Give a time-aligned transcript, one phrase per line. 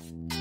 [0.00, 0.37] Estamos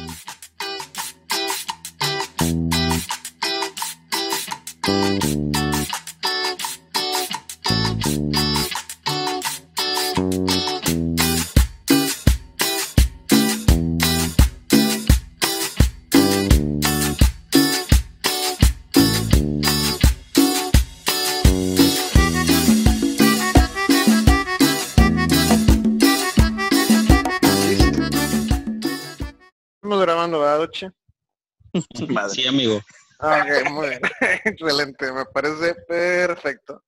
[32.10, 32.34] Madre.
[32.34, 32.82] Sí, amigo.
[33.20, 34.02] Ah, ok, muy bien.
[34.46, 36.84] Excelente, me parece perfecto.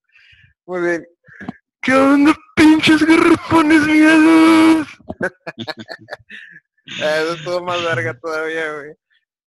[0.66, 1.08] Muy bien.
[1.82, 4.88] ¿Qué onda, pinches garrafones miedos?
[6.86, 8.92] Eso estuvo más larga todavía, güey.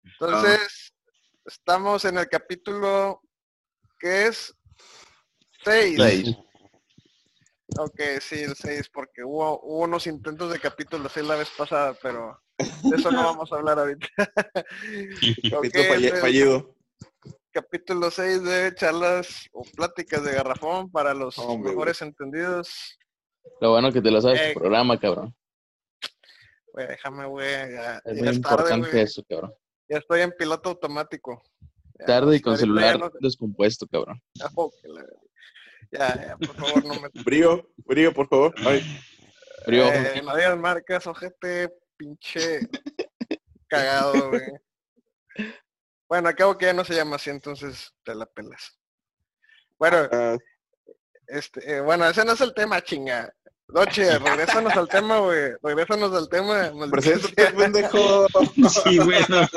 [0.04, 0.94] Entonces,
[1.44, 3.20] estamos en el capítulo
[3.98, 4.54] que es
[5.64, 5.96] 6.
[5.96, 6.36] Seis.
[7.78, 11.94] Ok, sí, el 6, porque hubo, hubo unos intentos de capítulo 6 la vez pasada,
[12.02, 12.40] pero
[12.82, 14.06] de eso no vamos a hablar ahorita.
[14.16, 16.74] Ok, Capítulo falle- el fallido.
[17.52, 22.98] capítulo 6 de charlas o pláticas de garrafón para los Hombre, mejores entendidos.
[23.60, 25.34] Lo bueno que te lo sabes Eh, tu programa, cabrón.
[26.72, 29.02] Güey, déjame, güey, ya, Es ya muy es importante güey.
[29.02, 29.54] eso, cabrón.
[29.88, 31.42] Ya estoy en piloto automático.
[31.98, 34.20] Ya, Tarde y con celular no- descompuesto, cabrón.
[34.56, 34.70] Oh,
[35.90, 37.08] ya, ya, por favor, no me...
[37.22, 38.54] Brío, brío, por favor.
[38.64, 38.80] Ay,
[39.66, 41.70] Frío, Eh, digas marcas, ojete,
[42.02, 42.60] pinche
[43.68, 44.42] cagado, güey.
[46.08, 48.78] Bueno, acabo que ya no se llama así, entonces te la pelas.
[49.78, 50.36] Bueno, ah,
[51.28, 53.32] este, eh, bueno, ese no es el tema, chinga.
[53.68, 55.52] Doche, regrésanos al tema, güey.
[55.62, 56.70] Regrésanos al tema.
[56.90, 58.26] preséntate, pendejo.
[58.84, 59.48] Sí, bueno.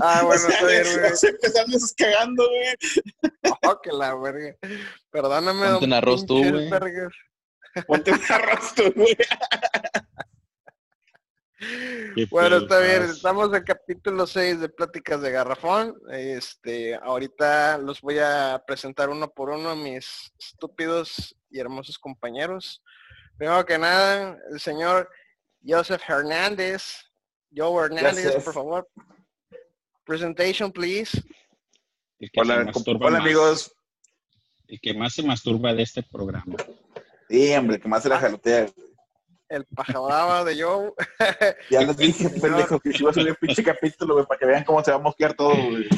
[0.00, 3.52] Ah, bueno, está bien, nos cagando, güey.
[3.62, 4.56] Oh, que la verga.
[5.10, 6.70] Perdóname, Ponte don un arroz tú, güey.
[7.88, 9.16] Ponte un arroz, tú, güey.
[12.26, 13.02] Bueno, está bien.
[13.02, 13.16] estás.
[13.16, 15.94] Estamos en capítulo 6 de Pláticas de Garrafón.
[16.10, 22.82] Este, ahorita los voy a presentar uno por uno a mis estúpidos y hermosos compañeros.
[23.36, 25.08] Primero que nada, el señor
[25.66, 27.04] Joseph Hernández.
[27.54, 28.44] Joe Hernández, Gracias.
[28.44, 28.88] por favor.
[30.04, 31.22] Presentation, please.
[32.18, 33.26] El que se Hola, masturba hola más.
[33.26, 33.74] amigos.
[34.66, 36.56] El que más se masturba de este programa.
[37.28, 38.66] Sí, hombre, que más se la jalotea.
[39.48, 40.92] El pajabrava de Joe.
[41.70, 44.46] Ya les dije, pendejo, que si iba a subir un pinche capítulo, güey, para que
[44.46, 45.88] vean cómo se va a mosquear todo, güey.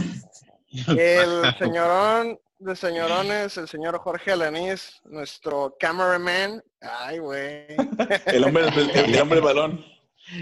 [0.96, 6.62] El señorón de señorones, el señor Jorge Alanís, nuestro cameraman.
[6.80, 7.66] Ay, güey.
[8.26, 9.84] El hombre, el, el hombre balón.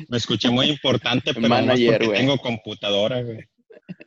[0.08, 2.18] Me escuché muy importante, pero Manager, porque güey.
[2.18, 3.38] tengo computadora, güey.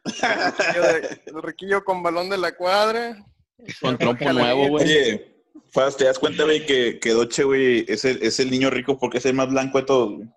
[0.05, 3.17] Riquillo de- El riquillo con balón de la cuadra.
[3.57, 5.30] El Con trompo nuevo, güey.
[5.71, 8.97] Faz, ¿te das cuenta, güey, que, que Doche, güey, es el, es el niño rico
[8.97, 10.27] porque es el más blanco de todos, güey?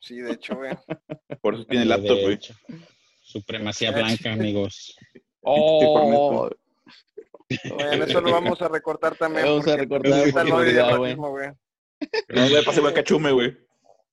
[0.00, 0.76] Sí, de hecho, güey.
[1.42, 2.38] Por eso tiene De laptop, güey.
[3.22, 4.96] Supremacía blanca, amigos.
[5.48, 6.50] Oh,
[7.48, 9.46] eso lo vamos a recortar también.
[9.46, 11.52] Vamos a porque recortar por no güey.
[12.28, 13.56] No le pase cachume, güey.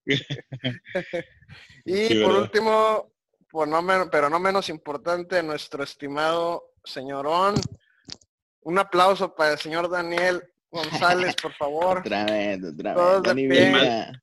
[1.85, 2.41] Y Sí, por ¿verdad?
[2.43, 3.11] último,
[3.49, 7.55] por no pero no menos importante, nuestro estimado señorón.
[8.63, 10.41] Un aplauso para el señor Daniel
[10.71, 11.97] González, por favor.
[12.05, 13.35] otra vez, otra Todos vez.
[13.49, 14.17] de Dani.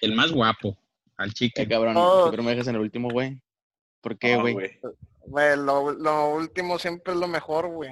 [0.00, 0.76] El más guapo.
[1.16, 1.62] Al Eh, chico.
[1.68, 2.24] cabrón, Todos.
[2.24, 3.40] siempre me dejas en el último, güey.
[4.00, 4.54] ¿Por qué, güey?
[5.22, 7.90] Güey, lo, lo último siempre es lo mejor, güey.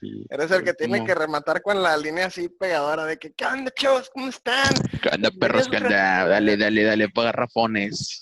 [0.00, 0.24] Sí.
[0.30, 3.72] Eres el que tiene que rematar con la línea así pegadora de que, ¿qué onda,
[3.76, 4.08] chavos?
[4.14, 4.72] ¿Cómo están?
[5.02, 5.68] ¿Qué onda, perros?
[5.68, 6.24] ¿Qué onda?
[6.28, 8.20] Dale, dale, dale, pa' garrafones.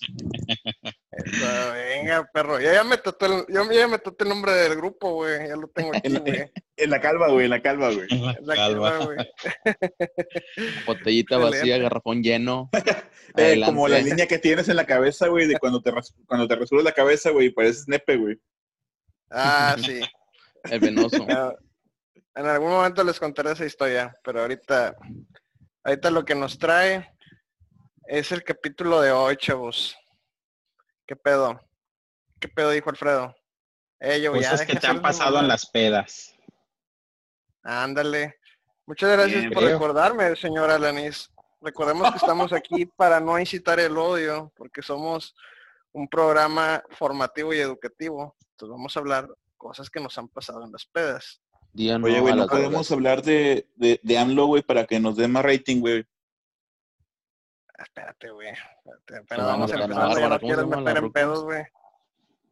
[1.26, 2.60] Eso, venga, perro.
[2.60, 5.48] Yo ya me tatué el, yo ya me tatué el nombre del grupo, güey.
[5.48, 6.53] Ya lo tengo aquí, güey.
[6.76, 8.06] En la calva, güey, en la calva, güey.
[8.10, 8.98] En la La calva.
[9.04, 9.16] güey.
[10.87, 12.70] Botellita vacía, garrafón lleno.
[13.38, 15.92] Eh, como la línea que tienes en la cabeza, güey, de cuando te,
[16.26, 18.41] cuando te rasuras la cabeza, güey, pareces nepe, güey.
[19.31, 20.00] Ah, sí.
[20.70, 21.26] El venoso.
[22.34, 24.97] En algún momento les contaré esa historia, pero ahorita,
[25.84, 27.10] ahorita lo que nos trae
[28.06, 29.97] es el capítulo de hoy, chavos.
[31.06, 31.61] ¿Qué pedo?
[32.41, 33.35] ¿Qué pedo dijo Alfredo?
[34.00, 36.35] Eh, yo, ya Cosas deja que te han pasado en las pedas.
[37.62, 38.37] Ándale.
[38.87, 39.75] Muchas gracias Bien, por creo.
[39.75, 41.31] recordarme, señor Alanis.
[41.61, 45.35] Recordemos que estamos aquí para no incitar el odio, porque somos
[45.93, 48.37] un programa formativo y educativo.
[48.50, 51.41] Entonces vamos a hablar cosas que nos han pasado en las pedas.
[51.73, 55.29] Día Oye, güey, no podemos hablar de, de, de AMLO, güey, para que nos dé
[55.29, 56.06] más rating, güey.
[57.78, 58.49] Espérate, güey.
[59.06, 61.12] Pero vamos vamos a la empezando, ya no ¿cómo se quieres llama la meter en
[61.12, 61.64] pedos, güey.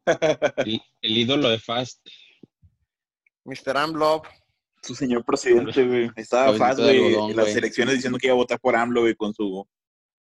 [0.57, 2.07] El, el ídolo de Fast.
[3.45, 3.77] Mr.
[3.77, 4.27] Amblop.
[4.83, 6.11] Su señor presidente, güey.
[6.17, 9.33] Estaba fast, güey, en las elecciones diciendo que iba a votar por AMLO, güey, con
[9.33, 9.67] su,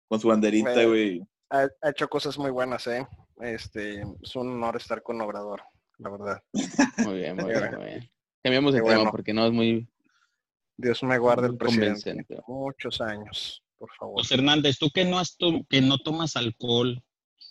[0.09, 1.21] con su banderita, Güey.
[1.51, 3.06] ha, ha hecho cosas muy buenas, ¿eh?
[3.41, 5.62] Este, es un honor estar con Obrador,
[5.99, 6.43] la verdad.
[6.99, 8.11] Muy bien, muy bien, muy bien.
[8.43, 9.11] Cambiamos de tema bueno.
[9.11, 9.89] porque no es muy
[10.77, 12.27] Dios me guarde el presidente.
[12.47, 14.15] Muchos años, por favor.
[14.19, 17.03] José Hernández, tú que no, has to- que no tomas alcohol,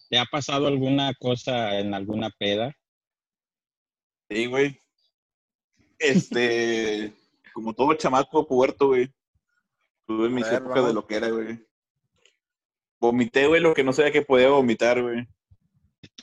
[0.10, 2.76] ¿te ha pasado alguna cosa en alguna peda?
[4.30, 4.80] Sí, güey.
[6.00, 7.14] Este,
[7.54, 9.12] como todo chamaco puerto, güey.
[10.08, 11.60] Tuve mis A ver, épocas de lo que era, güey.
[13.00, 15.28] Vomité, güey, lo que no sabía que podía vomitar, güey.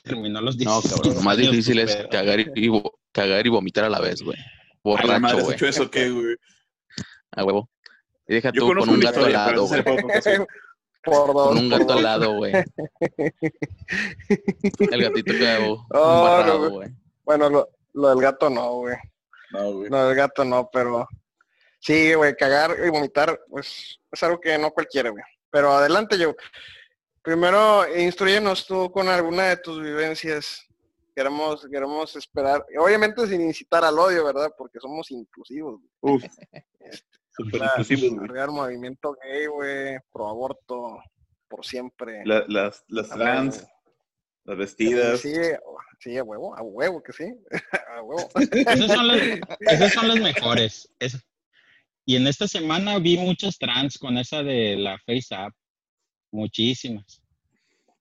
[0.03, 3.49] Terminó los No, 16 cabrón, lo más difícil es cagar y, y vo- cagar y
[3.49, 4.37] vomitar a la vez, güey.
[4.37, 5.55] A la Borracho, madre, ¿has güey.
[5.55, 6.35] hecho eso qué, güey?
[7.31, 7.69] A huevo.
[8.31, 9.83] Y deja tú con un gato al historia, lado, güey.
[11.03, 11.47] Por dos.
[11.49, 12.53] Con un gato al lado, güey.
[14.79, 16.89] El gatito quedó Oh, güey.
[17.25, 18.95] Bueno, lo, lo del gato no, güey.
[19.51, 19.89] No, güey.
[19.89, 21.09] Lo del gato no, pero
[21.79, 25.25] sí, güey, cagar y vomitar, pues es algo que no cualquiera, güey.
[25.49, 26.33] Pero adelante, yo.
[27.21, 30.65] Primero, instruyenos tú con alguna de tus vivencias.
[31.13, 34.53] Queremos, queremos esperar, obviamente sin incitar al odio, ¿verdad?
[34.57, 35.81] Porque somos inclusivos.
[35.99, 36.15] güey.
[36.15, 36.23] Uf.
[37.35, 38.47] Súper La- inclusivos, güey.
[38.47, 41.01] Movimiento gay, güey, pro aborto,
[41.47, 42.21] por siempre.
[42.25, 43.69] La- las, las A trans, huevo.
[44.45, 45.19] las vestidas.
[45.21, 45.33] Sí,
[45.99, 47.25] sí, a huevo, a huevo que sí.
[47.97, 48.29] A huevo.
[48.35, 49.21] Esas son las,
[49.61, 50.89] esas son las mejores.
[50.99, 51.25] Es-
[52.05, 55.53] y en esta semana vi muchas trans con esa de la Face App.
[56.31, 57.21] Muchísimas.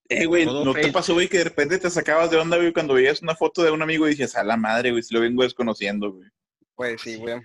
[0.08, 0.92] Eh, güey, ¿no te fake.
[0.92, 3.70] pasó, güey, que de repente te sacabas de onda, güey, cuando veías una foto de
[3.70, 6.28] un amigo y dices, a la madre, güey, si lo vengo desconociendo, güey?
[6.74, 7.40] Pues sí, güey.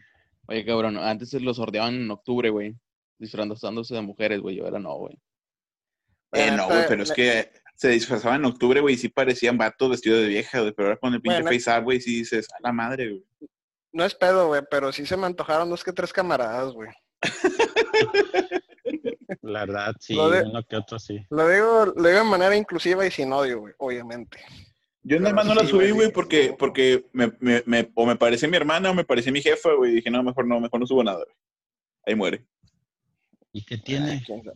[0.48, 2.76] Oye, cabrón, antes se los sorteaban en octubre, güey.
[3.18, 4.58] Disfrazándose de mujeres, güey.
[4.58, 5.18] Yo ahora no, güey.
[6.34, 9.90] Eh, no, güey, pero es que se disfrazaban en octubre, güey, y sí parecían vatos
[9.90, 11.58] vestidos de vieja, güey, pero ahora con el pinche Bueno.
[11.58, 13.24] face up, güey, sí dices, a la madre, güey.
[13.94, 16.90] No es pedo, güey, pero sí se me antojaron dos que tres camaradas, güey.
[19.42, 21.26] La verdad, sí, Lo de- uno que otro sí.
[21.30, 24.40] Lo digo, lo digo de manera inclusiva y sin odio, güey, obviamente.
[25.08, 28.50] Yo nada más no la subí, güey, porque, porque me, me, me- o me parecía
[28.50, 31.04] mi hermana o me parecía mi jefa, güey, dije, no, mejor no, mejor no subo
[31.04, 31.36] nada, güey.
[32.08, 32.44] Ahí muere.
[33.52, 34.24] ¿Y qué tiene?
[34.26, 34.54] sabe.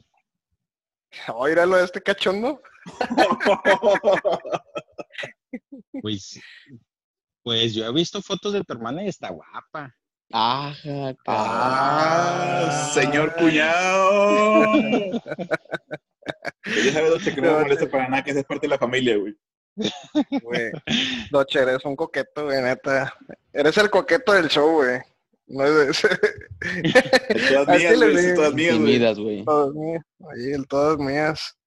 [1.36, 2.62] Oíralo de este cachondo.
[6.02, 6.40] Pues,
[7.44, 9.96] pues yo he visto fotos de tu hermana y está guapa.
[10.32, 14.76] Ajá, ah, señor cuñado.
[16.66, 19.36] ya sabes, que no me molesta para nada que seas parte de la familia, güey.
[19.76, 20.72] Güey.
[21.32, 23.14] Doche, eres un coqueto, güey, neta.
[23.54, 25.00] Eres el coqueto del show, güey.
[25.48, 26.08] No es de ese.
[27.34, 29.46] De todas mías, güey, todas mías, güey.
[29.46, 30.04] Todas mías.
[30.32, 31.58] Ahí, el todas mías.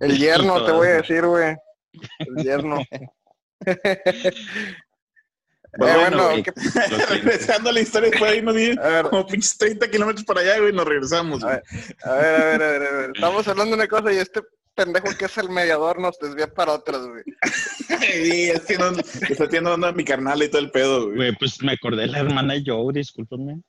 [0.00, 1.54] El yerno, te voy a decir, güey.
[2.18, 2.82] El yerno.
[5.74, 6.42] Eh, bueno, bueno, güey.
[6.42, 6.52] ¿qué-
[7.08, 10.42] Regresando a la historia, después ahí nos vi a ver, como pinches 30 kilómetros para
[10.42, 11.56] allá, güey, nos regresamos, güey.
[12.04, 13.10] A ver, a ver, a ver, a ver.
[13.14, 14.42] Estamos hablando de una cosa y este
[14.74, 17.22] pendejo que es el mediador nos desvía para otras, güey.
[18.02, 21.16] Sí, es que no, está tirando onda a mi carnal y todo el pedo, güey.
[21.16, 23.60] Güey, pues me acordé de la hermana de Joe, discúlpame.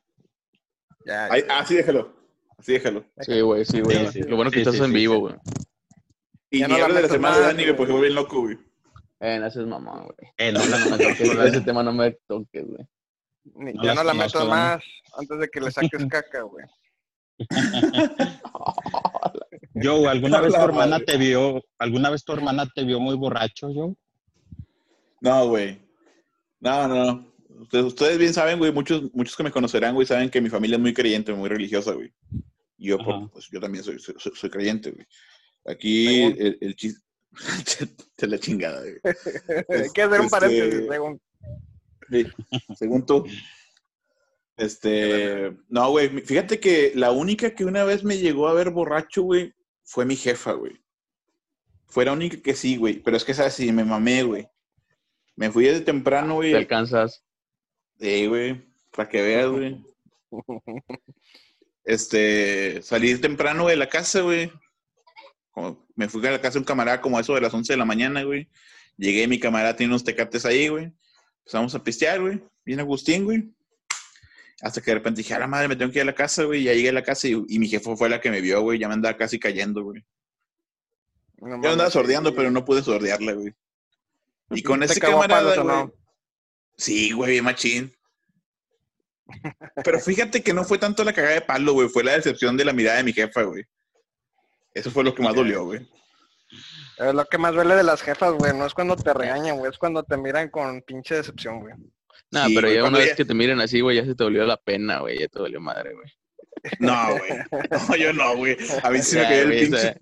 [1.05, 1.59] Ya, ya.
[1.59, 2.15] Así déjalo.
[2.57, 3.05] Así déjalo.
[3.19, 4.07] Sí, güey, sí, güey.
[4.07, 4.21] Sí, sí.
[4.27, 5.19] Qué bueno que Sí, estás sí, en sí, vivo, sí.
[5.21, 5.35] güey.
[6.50, 8.41] Y Ya no la de la meto semana de Dani, güey, porque fue bien loco,
[8.41, 8.57] güey.
[9.19, 10.31] Eh, no seas mamón, güey.
[10.38, 12.85] Eh, no, la No toques, güey, ese tema no me toques, güey.
[13.56, 14.49] Ni- No ya no la Dani.
[14.49, 14.81] más
[15.17, 16.65] antes de que le saques caca, güey.
[19.75, 21.05] Joe, ¿alguna vez tu hermana madre.
[21.05, 23.93] te vio, alguna vez tu hermana te vio muy borracho, Joe?
[25.21, 25.81] No, güey.
[26.59, 27.33] No, no, no.
[27.61, 30.75] Ustedes, ustedes bien saben, güey, muchos, muchos que me conocerán, güey, saben que mi familia
[30.75, 32.13] es muy creyente, muy religiosa, güey.
[32.77, 35.06] Y yo, por- pues, yo también soy, soy, soy- soy creyente, güey.
[35.65, 36.99] Aquí el, el chiste...
[38.18, 38.99] de la chingada, güey.
[39.83, 41.21] Hay que hacer un este- paréntesis, según.
[42.09, 42.25] Sí,
[42.75, 43.25] según tú.
[44.57, 49.23] Este, no, güey, fíjate que la única que una vez me llegó a ver borracho,
[49.23, 49.51] güey,
[49.83, 50.80] fue mi jefa, güey.
[51.87, 54.47] Fue la única que sí, güey, pero es que esa sí, me mamé, güey.
[55.35, 56.54] Me fui desde temprano, Te güey.
[56.56, 57.23] alcanzas.
[57.99, 59.83] Sí, güey, para que veas, güey.
[61.83, 64.52] Este, salí temprano güey, de la casa, güey.
[65.52, 67.78] Como- Me fui a la casa de un camarada como eso de las 11 de
[67.78, 68.49] la mañana, güey.
[68.97, 70.92] Llegué, mi camarada tiene unos tecates ahí, güey.
[71.40, 72.42] Empezamos a pistear, güey.
[72.66, 73.52] Bien Agustín, güey.
[74.63, 76.43] Hasta que de repente dije, a la madre, me tengo que ir a la casa,
[76.43, 76.63] güey.
[76.63, 78.79] Ya llegué a la casa y, y mi jefa fue la que me vio, güey.
[78.79, 80.05] Ya me andaba casi cayendo, güey.
[81.37, 82.35] No Yo andaba sordeando, sí.
[82.37, 83.53] pero no pude sordearla, güey.
[84.51, 85.67] Y con ¿Te ese camarada, güey.
[85.67, 85.93] no?
[86.77, 87.93] Sí, güey, bien machín.
[89.83, 91.89] Pero fíjate que no fue tanto la cagada de palo, güey.
[91.89, 93.63] Fue la decepción de la mirada de mi jefa, güey.
[94.73, 95.87] Eso fue lo que más dolió, güey.
[96.97, 98.55] Es lo que más duele de las jefas, güey.
[98.55, 99.71] No es cuando te regañan, güey.
[99.71, 101.73] Es cuando te miran con pinche decepción, güey.
[102.33, 104.16] Nah, Sí, pero güey, ya una vez ya- que te miren así, güey, ya se
[104.16, 105.19] te volvió la pena, güey.
[105.19, 106.07] Ya te dolió madre, güey.
[106.80, 107.31] No, güey.
[107.90, 108.57] No, yo no, güey.
[108.83, 109.78] A mí sí me cayó el o pinche.
[109.80, 109.97] sea,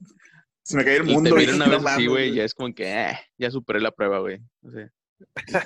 [0.64, 1.30] Se me cae el Y mundo.
[1.32, 3.92] te miran una No vez así, güey, ya es como que, eh, ya superé la
[3.92, 4.40] prueba, güey.
[4.64, 4.90] O sea,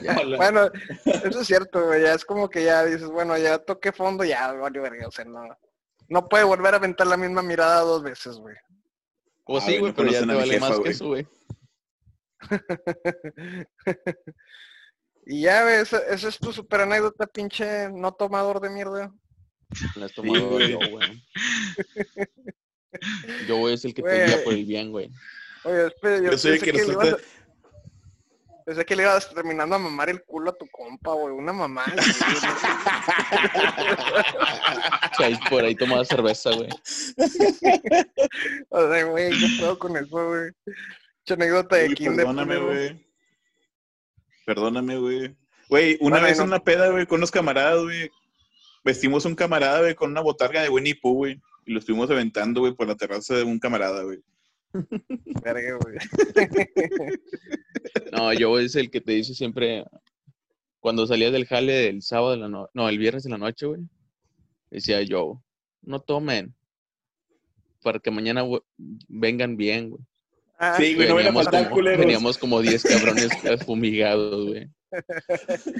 [0.01, 0.69] ya, Bueno,
[1.05, 2.01] eso es cierto, güey.
[2.01, 5.07] Ya es como que ya dices, bueno, ya toqué fondo, ya, vale, verga.
[5.07, 5.43] O sea, no,
[6.07, 8.55] no puede volver a aventar la misma mirada dos veces, güey.
[9.43, 11.27] O Ah, sí, güey, no pero ya te vale jefa, más que eso, güey.
[15.25, 19.11] y ya, güey, esa, esa es tu super anécdota, pinche no tomador de mierda.
[19.95, 20.71] La has tomado güey.
[20.71, 21.23] yo, güey.
[23.47, 24.25] Yo, güey, es el que te Güey.
[24.27, 25.09] guía por el bien, güey.
[25.63, 27.25] Oye, espera, yo, Yo soy el pensé que que, le resulta- ibas a-
[28.65, 31.35] Pensé que le ibas terminando a mamar el culo a tu compa, güey.
[31.35, 31.85] Una mamá.
[31.85, 32.01] O
[35.17, 36.69] sea, ahí por ahí tomaba cerveza, güey.
[38.69, 40.51] o sea, güey, ¿qué pedo con eso, güey?
[40.65, 42.15] Mucha anécdota de Güey, kinder.
[42.25, 43.05] Perdóname, güey.
[44.45, 45.35] Perdóname, güey.
[45.69, 48.09] Güey, una Bueno, vez no- una peda, güey, con unos camaradas, güey.
[48.83, 51.41] Vestimos un camarada, güey, con una botarga de Winnie Pooh, güey.
[51.65, 54.19] Y lo estuvimos aventando, güey, por la terraza de un camarada, güey.
[55.43, 55.97] Verga, güey.
[58.11, 59.83] No, yo es el que te dice siempre,
[60.79, 63.65] cuando salías del jale del sábado de la noche, no, el viernes de la noche,
[63.65, 63.81] güey,
[64.69, 65.41] decía yo,
[65.81, 66.53] no tomen,
[67.81, 68.43] para que mañana
[69.07, 70.01] vengan bien, güey.
[70.57, 71.99] Ah, Sí, güey, no van a Veníamos faltar como, culeros.
[71.99, 73.29] veníamos como 10 cabrones
[73.65, 74.69] fumigados, güey.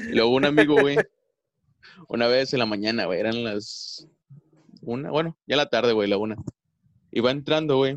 [0.10, 0.98] Luego un amigo, güey,
[2.10, 4.08] una vez en la mañana, güey, eran las
[4.82, 6.36] una, bueno, ya la tarde, güey, la una.
[7.12, 7.96] Iba entrando, güey.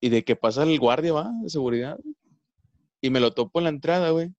[0.00, 1.98] Y de que pasa el guardia, va, de seguridad.
[3.00, 4.32] Y me lo topo en la entrada, güey.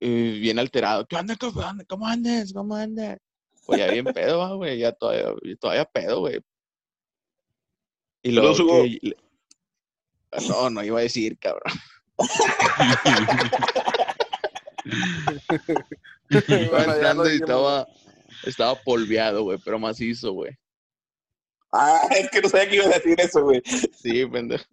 [0.00, 1.06] Y bien alterado.
[1.06, 1.36] ¿Qué onda?
[1.36, 1.86] ¿Cómo andas?
[1.86, 2.52] ¿Cómo andas?
[2.52, 3.18] ¿Cómo andas?
[3.66, 4.78] Pues ya bien pedo, güey.
[4.78, 6.40] Ya todavía, todavía pedo, güey.
[8.28, 8.82] Y luego Hugo.
[8.82, 9.16] que-
[10.48, 11.72] No, no iba a decir, cabrón.
[16.30, 17.86] Iba Bueno, entrando y estaba,
[18.44, 20.52] estaba polveado, güey, pero macizo, güey.
[21.72, 23.62] Ah, es que no sabía que ibas a decir eso, güey.
[23.64, 24.64] Sí, pendejo.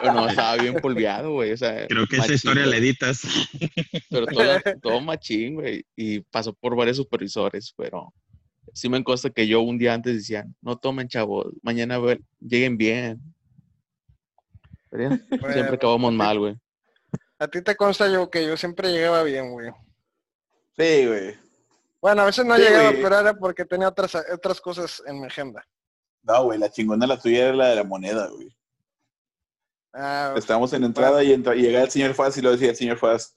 [0.00, 1.52] Pero no, estaba bien polveado, güey.
[1.52, 2.80] O sea, Creo que esa historia la güey.
[2.88, 3.22] editas.
[4.10, 5.84] Pero todo, todo machín, güey.
[5.96, 8.12] Y pasó por varios supervisores, pero
[8.74, 11.98] sí me consta que yo un día antes decían, no tomen, chavos, mañana
[12.40, 13.20] lleguen bien.
[14.90, 16.56] Pero ya, Bueno, siempre acabamos mal, güey.
[17.38, 19.70] A ti te consta yo que yo siempre llegaba bien, güey.
[20.76, 21.34] Sí, güey.
[22.00, 23.02] Bueno, a veces no Sí, llegaba, güey.
[23.02, 25.66] pero era porque tenía otras, otras cosas en mi agenda.
[26.22, 28.54] No, güey, la chingona la tuya era la de la moneda, güey.
[29.92, 32.76] Ah, Estábamos en entrada y, entra- y llegaba el señor Faz y lo decía el
[32.76, 33.36] señor Faz,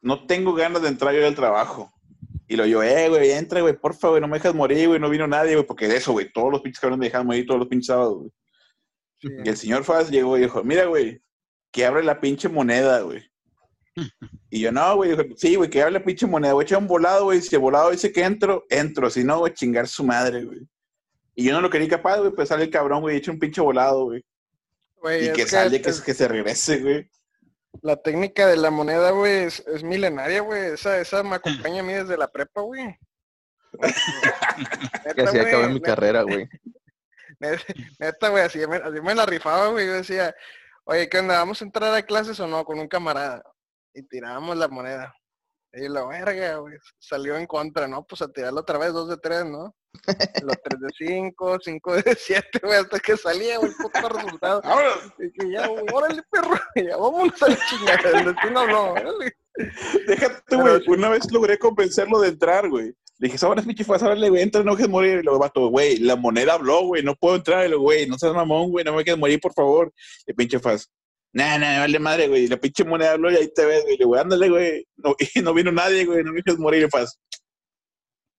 [0.00, 1.92] no tengo ganas de entrar yo al trabajo.
[2.50, 5.08] Y lo yo, eh, güey, entra, güey, porfa, güey, no me dejas morir, güey, no
[5.08, 7.60] vino nadie, güey, porque de eso, güey, todos los pinches cabrones me dejan morir todos
[7.60, 8.30] los pinches sábados, güey.
[9.20, 9.28] sí.
[9.44, 11.22] Y el señor Faz llegó y dijo, mira, güey,
[11.70, 13.22] que abre la pinche moneda, güey.
[14.50, 16.78] Y yo, no, güey, dijo, sí, güey, que abre la pinche moneda, voy a echar
[16.78, 20.02] un volado, güey, si el volado dice que entro, entro, si no, güey, chingar su
[20.02, 20.58] madre, güey.
[21.36, 23.38] Y yo no lo quería capaz, güey, pues sale el cabrón, güey, y echa un
[23.38, 24.24] pinche volado, güey.
[24.96, 27.08] Güey, Y que sale, que, es- que se regrese, güey.
[27.82, 30.72] La técnica de la moneda, güey, es, es milenaria, güey.
[30.72, 32.98] Esa, esa me acompaña a mí desde la prepa, güey.
[35.14, 36.48] Que así Neta, acabé güey, mi carrera, güey.
[37.40, 37.64] Neta,
[37.98, 39.86] neta, güey, así me, así me la rifaba, güey.
[39.86, 40.34] Yo decía,
[40.84, 41.38] oye, ¿qué onda?
[41.38, 42.64] ¿Vamos a entrar a clases o no?
[42.64, 43.42] Con un camarada.
[43.94, 45.14] Y tirábamos la moneda.
[45.72, 48.04] Y la verga, güey, salió en contra, ¿no?
[48.04, 49.74] Pues a tirarlo otra vez, dos de tres, ¿no?
[50.44, 54.62] Los tres de cinco, cinco de siete, güey, hasta que salía, güey, puto resultado.
[55.18, 59.36] Y que ya, güey, órale, perro, ya, vámonos a la chingada, el destino no, órale.
[60.06, 60.82] Déjate, güey.
[60.88, 62.92] Una vez logré convencerlo de entrar, güey.
[63.18, 65.18] Le dije, ahora es pinche ahora le voy a entrar, no dejes morir.
[65.18, 67.66] Y luego, vato, güey, la moneda habló, güey, no puedo entrar.
[67.66, 69.92] Y luego, güey, no seas mamón, güey, no me dejes morir, por favor.
[70.26, 70.90] Y pinche faz,
[71.32, 72.46] nah, nah, vale madre, güey.
[72.46, 73.96] La pinche moneda habló y ahí te ves, güey.
[73.96, 74.86] Le digo, ándale, güey.
[74.96, 76.88] No, y no vino nadie, güey, no me dejes morir.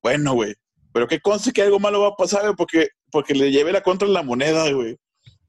[0.01, 0.55] Bueno, güey.
[0.93, 3.81] Pero qué conste que algo malo va a pasar, güey, porque, porque le llevé la
[3.81, 4.97] contra en la moneda, güey.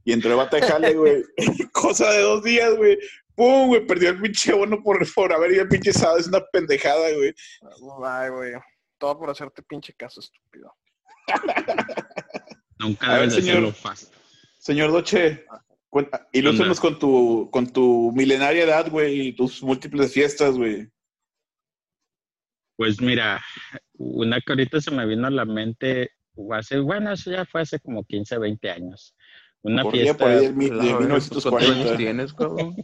[0.05, 1.23] Y entró el vato de jale, güey.
[1.73, 2.99] Cosa de dos días, güey.
[3.35, 3.87] ¡Pum, güey!
[3.87, 6.19] Perdió el pinche bono por, por haber ido al pinche sábado.
[6.19, 7.35] Es una pendejada, güey.
[8.05, 8.53] Ay, güey,
[8.99, 10.73] todo por hacerte pinche caso, estúpido.
[12.79, 13.57] Nunca A ver, debes de señor.
[13.57, 14.09] hacerlo fácil.
[14.59, 15.45] Señor Doche,
[15.93, 20.89] cuenta, ilústranos con tu, con tu milenaria edad, güey, y tus múltiples fiestas, güey.
[22.77, 23.43] Pues mira,
[23.99, 26.11] una que ahorita se me vino a la mente,
[26.53, 29.15] hace, bueno, eso ya fue hace como 15, 20 años.
[29.61, 31.97] Una fiesta, por ahí del mi- de La verga, pues, ¿Cuántos años 1940.
[31.99, 32.75] tienes, cabrón?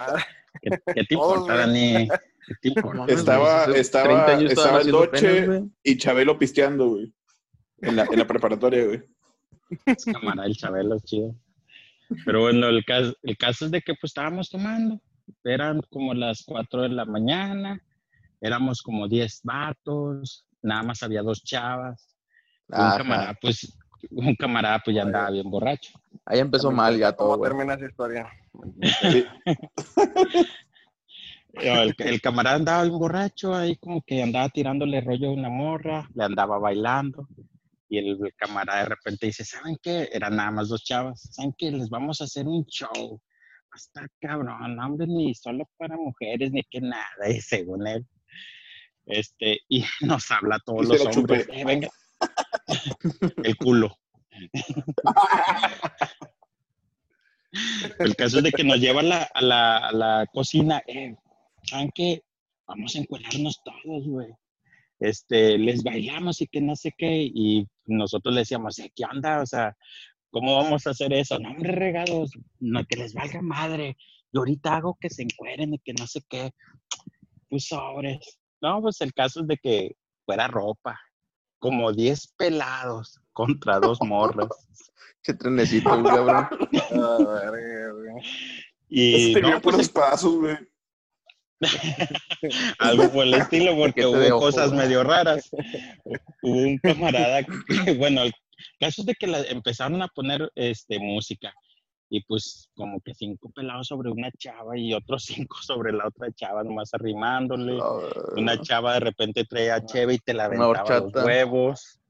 [0.00, 0.26] Ah,
[0.62, 1.58] ¿qué, qué te importa, güey.
[1.58, 2.08] Dani?
[2.08, 2.98] ¿Qué te No importa?
[2.98, 5.40] mames, Estaba- estaba- 30 años estaba el Doche.
[5.42, 5.62] penas.
[5.84, 7.14] Y Chabelo pisteando, güey.
[7.82, 9.02] En la, en la preparatoria, güey.
[9.86, 11.34] Es camarada el Chabelo, chido.
[12.24, 15.00] Pero bueno, el caso, el caso es de que pues estábamos tomando.
[15.44, 17.80] Eran como las 4 de la mañana.
[18.40, 20.44] Éramos como 10 vatos.
[20.62, 22.16] Nada más había dos chavas.
[22.68, 22.98] Y un Ajá.
[22.98, 23.76] camarada, pues
[24.10, 25.98] un camarada pues ya andaba bien borracho.
[26.24, 27.50] Ahí empezó mal ya todo, ¿Cómo güey.
[27.50, 28.28] termina esa historia?
[31.54, 36.08] El, el camarada andaba bien borracho, ahí como que andaba tirándole rollo a una morra,
[36.14, 37.28] le andaba bailando.
[37.88, 40.08] Y el, el camarada de repente dice, ¿saben qué?
[40.12, 41.20] Eran nada más dos chavas.
[41.32, 41.70] ¿Saben qué?
[41.70, 43.20] Les vamos a hacer un show.
[43.70, 47.04] Hasta cabrón, hombre, ni solo para mujeres, ni que nada.
[47.28, 48.06] Y según él,
[49.06, 51.46] este, y nos habla a todos Y los hombres.
[51.52, 51.88] "Eh, venga.
[53.44, 53.94] el culo.
[57.98, 60.82] El caso es de que nos lleva a la, a la, a la cocina.
[60.86, 61.14] Eh,
[61.64, 62.22] ¿Saben qué?
[62.66, 64.28] Vamos a encuadrarnos todos, güey.
[64.98, 67.30] Este, les bailamos y que no sé qué.
[67.32, 69.42] Y nosotros le decíamos, "Eh, ¿qué onda?
[69.42, 69.76] O sea,
[70.30, 71.38] ¿cómo vamos a hacer eso?
[71.38, 73.96] No, hombre, regados, no, que les valga madre.
[74.32, 76.50] Y ahorita hago que se encueren y que no sé qué.
[77.48, 78.38] Pues sobres.
[78.60, 81.00] No, pues el caso es de que fuera ropa.
[81.58, 84.48] Como 10 pelados contra dos morras.
[85.22, 86.48] Che trenecito, güey, cabrón.
[86.92, 87.50] Ah.
[88.88, 90.56] Y Tenía no, pues, puros pasos, güey.
[92.78, 95.50] algo por el estilo, porque hubo cosas medio raras.
[96.42, 98.32] Hubo un camarada, que, bueno, el
[98.78, 101.52] caso es de que la- empezaron a poner este, música
[102.08, 106.30] y pues como que cinco pelados sobre una chava y otros cinco sobre la otra
[106.32, 107.78] chava, nomás arrimándole.
[108.36, 112.00] Una chava de repente traía cheve y te la Una aventaba los huevos.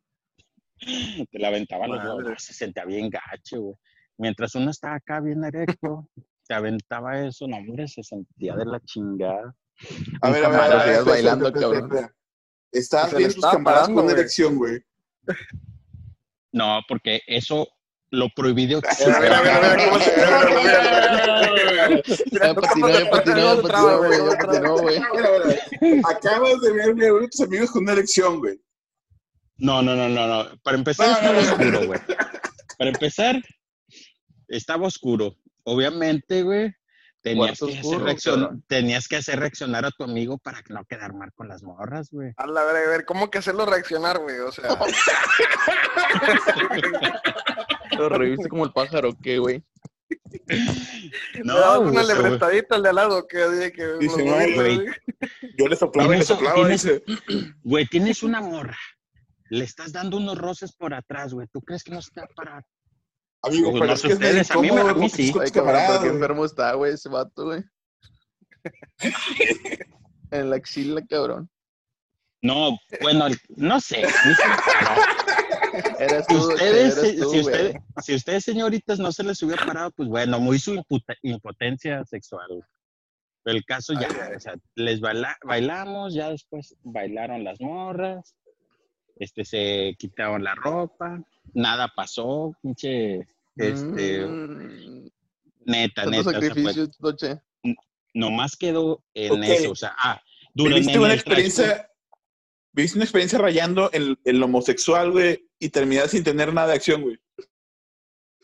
[0.78, 2.42] Te la aventaba los huevos.
[2.42, 3.76] Se sentía bien gacho, güey.
[4.18, 6.08] Mientras uno estaba acá bien erecto,
[6.46, 9.54] te aventaba eso, no, hombre, se sentía de la chingada.
[10.22, 11.96] A ver, a ver, a ver, a ver, bailando, espera, espera, cabrón.
[11.96, 12.14] espera.
[12.72, 14.80] Estabas Se viendo tus camaradas con erección, güey.
[16.52, 17.68] No, porque eso
[18.10, 22.02] lo prohibido Mira, mira, mira, mira cómo se mira, mira, mira, mira.
[22.30, 24.96] Ya patinó, ya patinó, ya patinó, güey, ya patinó, güey.
[24.96, 26.02] A ver, a ver, a ver.
[26.04, 28.58] Acabas de verme a tus amigos con una erección, güey.
[29.58, 30.58] No, no, no, no, no.
[30.62, 32.00] Para empezar estaba oscuro, güey.
[32.78, 33.42] Para empezar,
[34.48, 35.36] estaba oscuro.
[35.68, 36.72] Obviamente, güey,
[37.22, 38.64] tenías que, hacer oscuro, reaccion- cabrón.
[38.68, 42.08] tenías que hacer reaccionar a tu amigo para que no quedar mal con las morras,
[42.12, 42.32] güey.
[42.36, 44.38] A la verga, a ver, ¿cómo que hacerlo reaccionar, güey?
[44.38, 44.68] O sea,
[47.98, 49.62] Lo reviste como el pájaro, ¿qué, güey?
[51.42, 54.86] no, una lebretadita al de al lado que dice que Dice, no, güey.
[55.58, 57.02] Yo le soplaba y le soplaba, tienes- dice.
[57.64, 58.76] Güey, tienes una morra.
[59.50, 61.48] Le estás dando unos roces por atrás, güey.
[61.52, 62.64] ¿Tú crees que no se te va a parar?
[63.46, 65.32] Amigo, Pues pero no es que es medio a mí a mí sí.
[65.52, 67.62] qué enfermo está, güey, ese vato, güey.
[70.32, 71.48] En la axila, cabrón.
[72.42, 74.02] No, bueno, no sé.
[75.98, 77.54] Eres Si tú, ustedes, eres si, tú, si güey.
[77.54, 80.82] ustedes, si ustedes, señoritas, no se les hubiera parado, pues bueno, muy su
[81.22, 82.64] impotencia sexual.
[83.42, 84.34] Pero el caso ya, ay.
[84.36, 88.34] o sea, les baila- bailamos, ya después bailaron las morras,
[89.16, 91.20] este, se quitaron la ropa,
[91.54, 95.08] nada pasó, pinche, este, Mm,
[95.64, 97.40] neta, Tanto neta, o sea, fue- sacrificio, Toche.
[98.14, 100.20] nomás quedó en eso, o sea, ah,
[100.54, 101.30] durante Viviste una el transcurso-
[101.62, 101.90] experiencia,
[102.72, 106.74] viviste una experiencia rayando en, en lo homosexual, güey, y terminaste sin tener nada de
[106.74, 107.18] acción, güey.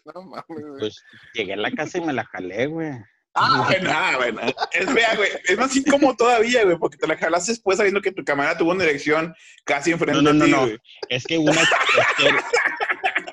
[0.04, 0.78] No mames, güey.
[0.80, 1.02] pues
[1.34, 2.90] llegué a la casa y me la jalé, güey.
[3.34, 4.40] Ah, bueno, ah, bueno.
[4.72, 8.12] Es, vea, güey, es más incómodo todavía, güey, porque te la jalaste después sabiendo que
[8.12, 10.60] tu camarada tuvo una erección casi enfrente No, no, de no, ti, no.
[10.66, 10.78] güey.
[11.08, 11.52] Es que una.
[11.62, 11.68] es
[12.18, 12.24] que-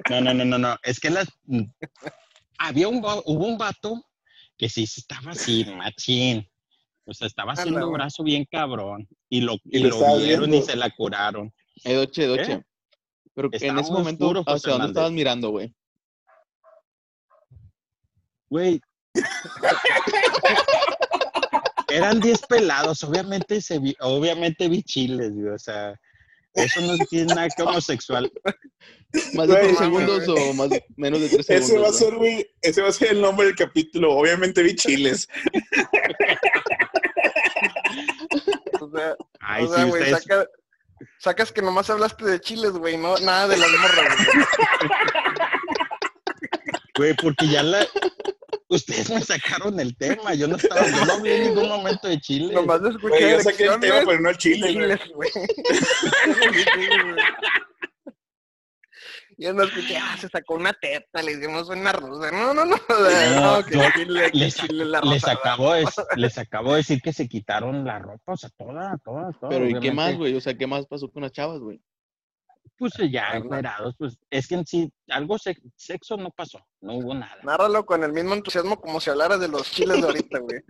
[0.09, 0.77] no, no, no, no, no.
[0.83, 1.27] Es que las.
[2.57, 4.03] Había un, hubo un vato
[4.57, 6.47] que sí estaba así, machín.
[7.05, 7.93] O sea, estaba la haciendo madre.
[7.93, 9.07] brazo bien cabrón.
[9.29, 11.51] Y lo, Y y lo vieron y se la curaron.
[11.83, 12.63] Eh, Doche, Doche.
[13.33, 14.89] Pero en ese momento, oscuro, ¿hacia dónde Hernández.
[14.89, 15.73] estabas mirando, güey?
[18.49, 18.81] Güey.
[21.89, 23.03] Eran 10 pelados.
[23.03, 25.47] Obviamente, se vi, obviamente vi chiles, güey.
[25.47, 25.99] O sea,
[26.55, 28.31] eso no tiene nada que homosexual.
[29.33, 31.69] ¿Más de tres segundos o más, menos de tres segundos?
[31.69, 34.13] Ese va a ser, güey, ese va a ser el nombre del capítulo.
[34.15, 35.27] Obviamente vi chiles.
[38.81, 40.23] O sea, Ay, o sea, sí, güey, ustedes.
[40.23, 40.47] saca-
[41.19, 44.45] sacas que nomás hablaste de chiles, güey, no nada de las morras, güey.
[46.95, 47.85] Güey, porque ya la.
[48.69, 50.35] Ustedes me sacaron el tema.
[50.35, 50.85] Yo no estaba.
[50.85, 52.53] Yo no hablé en ningún momento de Chile.
[52.53, 54.73] Nomás de escuchar Güey, yo saqué el tema, pero no el chile, güey.
[54.73, 55.31] chiles, güey.
[59.41, 62.29] Yo no escuché, ah, se sacó una teta, le hicimos una rosa.
[62.29, 62.75] No, no, no.
[63.65, 65.85] que chile, Les, chile la les acabo de,
[66.17, 69.49] les acabo de decir que se quitaron la ropa, o sea, toda, toda, toda.
[69.49, 70.35] Pero ¿y qué más, güey?
[70.35, 71.81] O sea, ¿qué más pasó con las chavas, güey?
[72.79, 73.35] Pues ya Nada.
[73.37, 77.35] encuerados, pues es que en sí, algo sex- sexo no pasó, no hubo nada.
[77.43, 80.61] Nárralo con el mismo entusiasmo como si hablara de los chiles de ahorita, güey.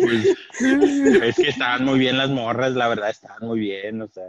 [0.00, 0.36] Pues,
[1.22, 4.24] es que estaban muy bien las morras, la verdad, estaban muy bien, o sea.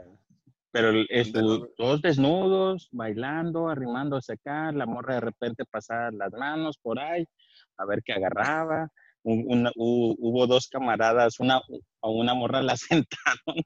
[0.72, 6.78] Pero el- estu- todos desnudos, bailando, arrimándose acá, la morra de repente pasaba las manos
[6.80, 7.28] por ahí,
[7.78, 8.90] a ver qué agarraba.
[9.24, 11.58] Un- una- hu- hubo dos camaradas, una,
[12.02, 13.64] a una morra la sentaron,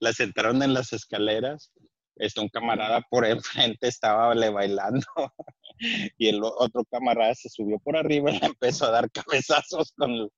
[0.00, 1.70] la sentaron en las escaleras.
[2.16, 5.06] Este, un camarada por enfrente estaba le bailando
[6.18, 10.28] y el otro camarada se subió por arriba y le empezó a dar cabezazos con,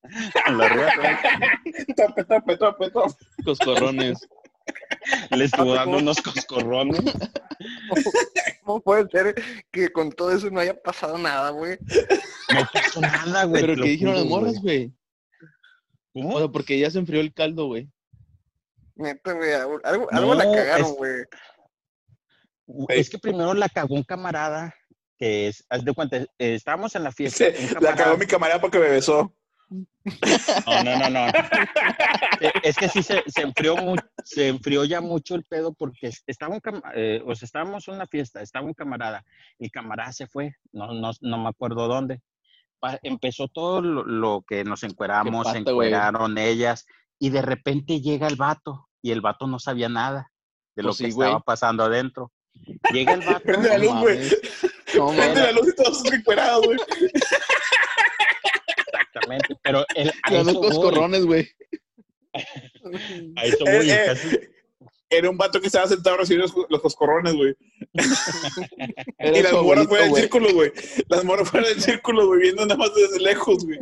[0.58, 0.92] la rueda.
[1.96, 3.14] Tope, tope, tope, tope.
[3.44, 4.18] Coscorrones.
[5.30, 7.00] Le estuvo dando unos coscorrones.
[8.64, 9.34] ¿Cómo puede ser
[9.70, 11.78] que con todo eso no haya pasado nada, güey?
[12.54, 13.60] No pasó nada, güey.
[13.62, 14.92] Pero ¿qué dijeron las morras, güey?
[16.12, 16.36] ¿Cómo?
[16.36, 17.88] O sea, porque ya se enfrió el caldo, güey.
[18.94, 19.80] Neta, güey, algo,
[20.34, 21.24] la cagaron, es- güey.
[22.88, 24.74] Es que primero la cagó un camarada
[25.18, 27.44] que es, haz de cuenta, eh, estábamos en la fiesta.
[27.54, 29.34] Sí, la cagó mi camarada porque me besó.
[30.66, 31.32] No, no, no, no.
[32.40, 33.76] Eh, Es que sí se, se enfrió
[34.24, 36.60] se enfrió ya mucho el pedo porque es- estaba un
[36.94, 39.24] eh, o sea, estábamos en una fiesta, estaba un camarada,
[39.60, 42.20] el camarada se fue, no, no, no me acuerdo dónde.
[42.80, 46.84] Pa- empezó todo lo, lo que nos encueramos, se encueraron ellas,
[47.20, 50.32] y de repente llega el vato, y el vato no sabía nada
[50.74, 52.32] de lo Pues que sí, estaba pasando adentro.
[52.92, 54.18] Llega el vato, Prende la luz, güey.
[55.16, 56.78] Prende la luz y todos encuerados, güey.
[59.14, 61.48] Exactamente, pero el, eso voy, coscorrones, güey.
[62.34, 64.48] a eso voy, Eh, es-
[65.10, 67.54] Era un vato que estaba sentado recibiendo los, los coscorrones, güey.
[69.18, 70.72] Y las moras fuera del círculo, güey.
[71.08, 73.78] Las moras fuera del círculo, güey, viendo nada más desde lejos, güey.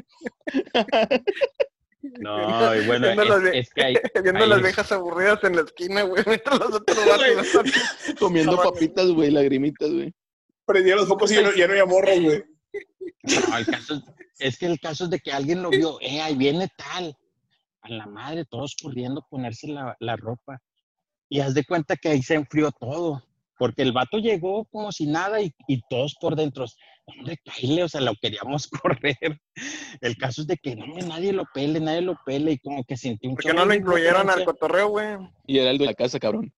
[2.03, 5.39] No, y bueno, Viendo las es, de- es que hay, Viendo hay- las viejas aburridas
[5.45, 10.13] en la esquina, güey, mientras los otros vatos están- Comiendo No, papitas, güey, lagrimitas, güey.
[10.67, 12.45] Prendía los focos y ya no, ya no había morras, güey.
[13.23, 14.03] No, el caso
[14.41, 17.17] es, que el caso es de que alguien lo vio, eh, ahí viene tal.
[17.83, 20.61] A la madre, todos corriendo a ponerse la, la ropa.
[21.29, 23.23] Y haz de cuenta que ahí se enfrió todo.
[23.59, 26.65] Porque el vato llegó como si nada y, y todos por dentro,
[27.05, 29.41] hombre, caíle, o sea, lo queríamos correr.
[30.01, 32.97] El caso es de que, no, nadie lo pele, nadie lo pele y como que
[32.97, 35.17] sentí un ¿Por qué chorro no lo incluyeron al cotorreo, güey?
[35.47, 36.53] Y era el de la casa, cabrón.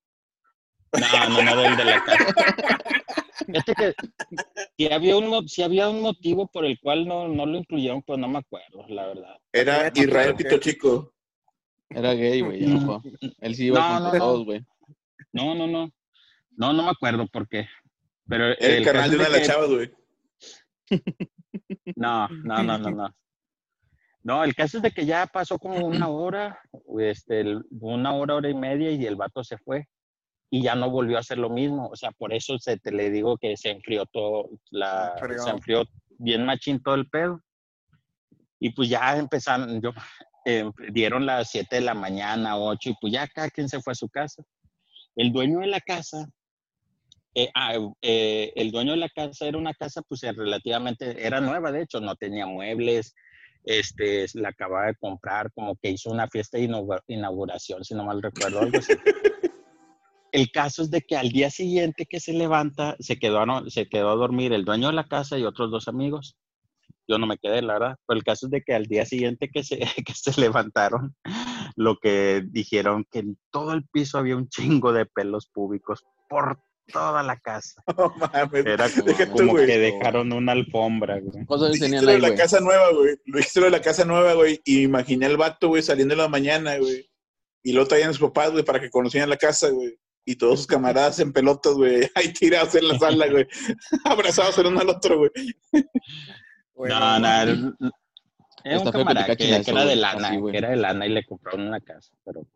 [0.92, 2.34] No, no, no, del de la casa.
[3.46, 3.94] Fíjate que
[4.76, 8.18] si había, un, si había un motivo por el cual no, no lo incluyeron, pues
[8.18, 9.36] no me acuerdo, la verdad.
[9.52, 11.14] Era Israel Pito Chico.
[11.88, 12.66] Era gay, güey.
[12.66, 13.02] no.
[13.40, 14.18] Él sí iba No, con no, no.
[14.18, 14.66] todos, güey.
[15.32, 15.90] No, no, no.
[16.56, 17.66] No, no me acuerdo por qué.
[18.28, 19.92] Pero Era el, el canal caso de es una de que- las chavas, güey.
[21.96, 23.14] No, no, no, no, no.
[24.24, 26.60] No, el caso es de que ya pasó como una hora,
[27.00, 27.44] este,
[27.80, 29.88] una hora, hora y media y el vato se fue
[30.54, 31.88] y ya no volvió a hacer lo mismo.
[31.88, 35.42] O sea, por eso se te le digo que se enfrió todo, la, Se enfrió.
[35.42, 35.84] se enfrió
[36.18, 37.40] bien machín todo el pedo.
[38.60, 39.92] Y pues ya empezaron, yo,
[40.44, 43.92] eh, dieron las 7 de la mañana, 8 y pues ya cada quien se fue
[43.92, 44.42] a su casa.
[45.16, 46.28] El dueño de la casa
[47.34, 51.72] eh, ah, eh, el dueño de la casa era una casa, pues relativamente, era nueva,
[51.72, 53.14] de hecho, no tenía muebles,
[53.64, 58.04] este, la acababa de comprar, como que hizo una fiesta de inaugu- inauguración, si no
[58.04, 58.92] mal recuerdo, algo así.
[60.32, 63.68] El caso es de que al día siguiente que se levanta, se quedó, a no-
[63.70, 66.36] se quedó a dormir el dueño de la casa y otros dos amigos.
[67.06, 67.96] Yo no me quedé, la verdad.
[68.06, 71.14] Pero el caso es de que al día siguiente que se, que se levantaron,
[71.76, 76.58] lo que dijeron que en todo el piso había un chingo de pelos públicos por
[76.92, 77.82] toda la casa.
[78.32, 78.66] Mames.
[78.66, 81.44] Era como, que dejaron una alfombra, güey.
[81.44, 82.38] ¿Cuántos años Dijiste tenían lo ahí, la güey?
[82.38, 83.16] casa nueva, güey.
[83.26, 84.60] Lo dijiste lo de la casa nueva, güey.
[84.64, 87.06] Y imaginé al vato, güey, saliendo en la mañana, güey.
[87.64, 89.94] Y luego traían a sus papás, güey, para que conocieran la casa, güey.
[90.24, 92.08] Y todos sus camaradas en pelotas, güey.
[92.14, 93.46] Ahí tirados en la sala, güey.
[94.04, 95.30] Abrazados el uno al otro, güey.
[96.76, 97.76] No, no, era un-
[98.64, 100.52] era un camarada que, era de lana, así, güey.
[100.52, 102.46] que era de lana y le compraron una casa, pero,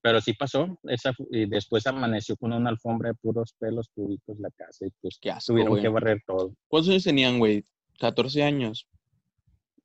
[0.00, 4.50] pero sí pasó, esa, y después amaneció con una alfombra de puros pelos públicos la
[4.50, 6.54] casa y pues Qué asco, tuvieron que barrer todo.
[6.68, 7.64] ¿Cuántos años tenían, güey?
[7.98, 8.86] 14 años.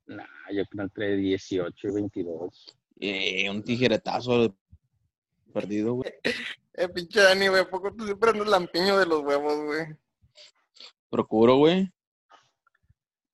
[0.06, 2.76] Nah, yo creo entre 18 y 22.
[3.00, 4.54] Eh, un tijeretazo
[5.52, 6.12] perdido, güey.
[6.74, 9.86] Eh, pinche Dani, güey, ¿a poco tú siempre andas lampiño de los huevos, güey?
[11.10, 11.92] Procuro, güey.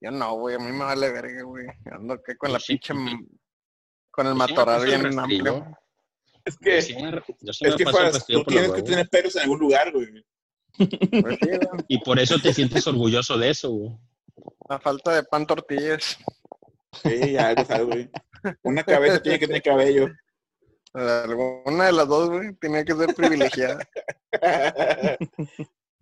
[0.00, 1.66] Yo no, güey, a mí me vale verga, güey.
[1.92, 2.94] Ando acá con la sí, pinche...
[4.10, 5.78] Con el el bien amplio.
[6.44, 9.42] Es Yo que, sí me- yo sí es que tú tienes que tener pelos en
[9.42, 10.24] algún lugar, güey.
[10.76, 11.84] Pues sí, güey.
[11.88, 13.96] Y por eso te sientes orgulloso de eso, güey.
[14.68, 16.18] A falta de pan tortillas.
[17.02, 18.10] Sí, ya lo sabes, güey.
[18.62, 20.08] Una cabeza tiene que tener cabello.
[20.94, 23.78] Alguna de las dos, güey, tenía que ser privilegiada.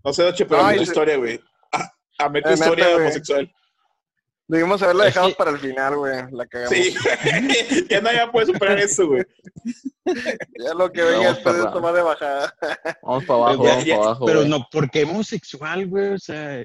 [0.05, 1.41] no sé, Doche, pero Ay, a tu se- historia, güey.
[1.73, 3.01] A, a tu La neta, historia güey.
[3.01, 3.53] homosexual.
[4.49, 6.15] Debimos haberla Es dejado para el final, güey.
[6.31, 6.73] La cagamos.
[6.77, 6.95] Sí,
[7.91, 9.25] ya nadie puede superar eso, güey.
[10.65, 12.55] Ya lo que venga después esto va de bajada.
[13.03, 14.27] Vamos para abajo, Ya- vamos ya- para abajo.
[14.27, 14.49] Pero güey.
[14.51, 16.65] no, porque homosexual, güey, o sea,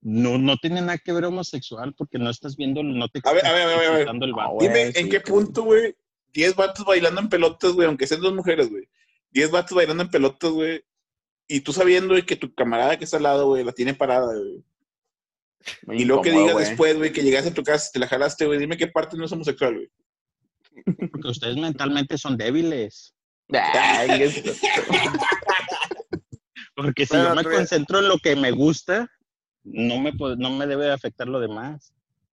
[0.00, 3.46] no, no tiene nada que ver homosexual porque no estás viendo, no te A ver,
[3.46, 4.08] a ver, a ver, a ver.
[4.08, 4.50] el Ah, vato.
[4.54, 4.66] güey.
[4.66, 5.94] Dime, sí, ¿en qué punto, güey?
[6.32, 8.88] 10 vatos bailando en pelotas, güey, aunque sean dos mujeres, güey.
[9.30, 10.84] 10 vatos bailando en pelotas, güey.
[11.48, 14.34] Y tú sabiendo güey, que tu camarada que está al lado, güey, la tiene parada,
[14.34, 14.64] güey.
[15.98, 18.46] Y luego que digas después, güey, que llegaste a tu casa y te la jalaste,
[18.46, 19.90] güey, dime qué parte no es homosexual, güey.
[21.10, 23.14] Porque ustedes mentalmente son débiles.
[26.74, 29.08] Porque si Bueno, yo me concentro en lo que me gusta,
[29.62, 31.92] no me, puede- no me debe afectar lo demás.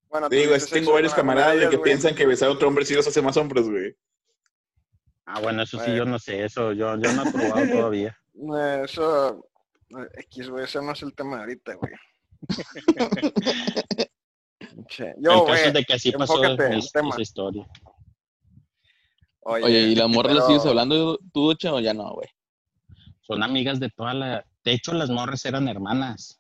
[0.10, 1.82] Bueno, Te digo, es tengo varios camaradas que güey.
[1.82, 3.96] piensan que besar a otro hombre sí los hace más hombres, güey.
[5.26, 8.18] Ah, bueno, eso sí, yo no sé, eso yo, yo no he probado todavía.
[8.84, 9.46] Eso,
[9.92, 11.94] eh, X, güey, ese no es el tema de ahorita, güey.
[14.88, 17.10] Che, el Yo, caso güey, es de que así pasó el es- tema.
[17.10, 17.68] esa historia.
[19.42, 22.28] oye, Oye, ¿y la morra pero- sigues hablando tú, Docha, o ya no, güey?
[23.22, 24.46] Son amigas de toda la...
[24.64, 26.39] De hecho, las morras eran hermanas.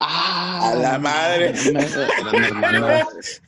[0.00, 0.70] ¡Ah!
[0.70, 1.52] A la madre.
[1.66, 3.42] Eran hermanas.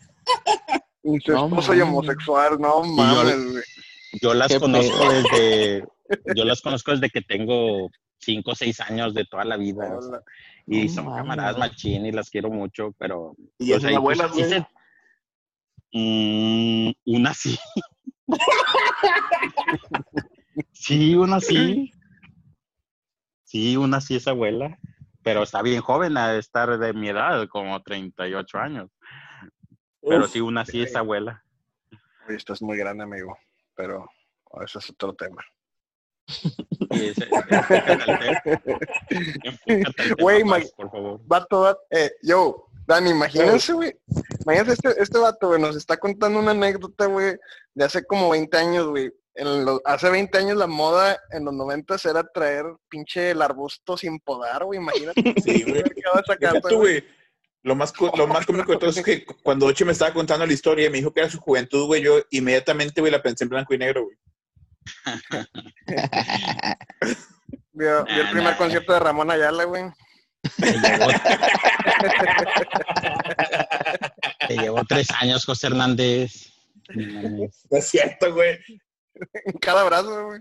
[1.02, 1.88] incestuoso y mames.
[1.94, 3.62] homosexual, no yo- mames, güey.
[4.22, 5.12] Yo las Qué conozco pedo.
[5.12, 5.84] desde...
[6.34, 9.94] Yo las conozco desde que tengo cinco o seis años de toda la vida.
[9.96, 10.20] o sea,
[10.66, 11.18] y No son mames.
[11.20, 13.34] camaradas machín y las quiero mucho, pero...
[13.58, 14.66] Y es sea, una y pues, se-
[15.92, 17.58] Mm, una sí.
[20.72, 21.90] sí, una sí.
[23.44, 24.78] Sí, una sí es abuela.
[25.28, 28.90] Pero está bien joven a estar de mi edad, como 38 años.
[30.00, 31.44] Pero Uf, sí, una sí es abuela.
[32.26, 33.36] Oye, estás muy grande, amigo,
[33.74, 34.08] pero
[34.64, 35.44] ese es otro tema.
[40.18, 41.20] Güey, ma- por favor.
[41.24, 43.94] Vato, vato, eh, yo, Dani, imagínense, güey.
[44.44, 47.36] Imagínate este, este vato, güey, nos está contando una anécdota, güey,
[47.74, 49.12] de hace como 20 años, güey.
[49.38, 54.18] En hace 20 años la moda en los 90 era traer pinche el arbusto sin
[54.18, 55.22] podar, güey, imagínate.
[55.44, 55.85] Sí, güey.
[55.85, 57.05] ¿Qué vas a sacar, Deja tú, güey.
[57.62, 60.53] Lo más, lo más cómico de todo es que cuando Oche me estaba contando la
[60.53, 63.51] historia y me dijo que era su juventud, güey, yo inmediatamente, güey, la pensé en
[63.51, 64.16] blanco y negro, güey.
[67.72, 68.57] Vio, el primer nah.
[68.57, 69.85] concierto de Ramón Ayala, güey.
[70.57, 71.07] Te llevó,
[74.48, 76.53] te llevó tres años, José Hernández.
[76.94, 78.59] No es cierto, güey.
[79.44, 80.40] En cada brazo, güey.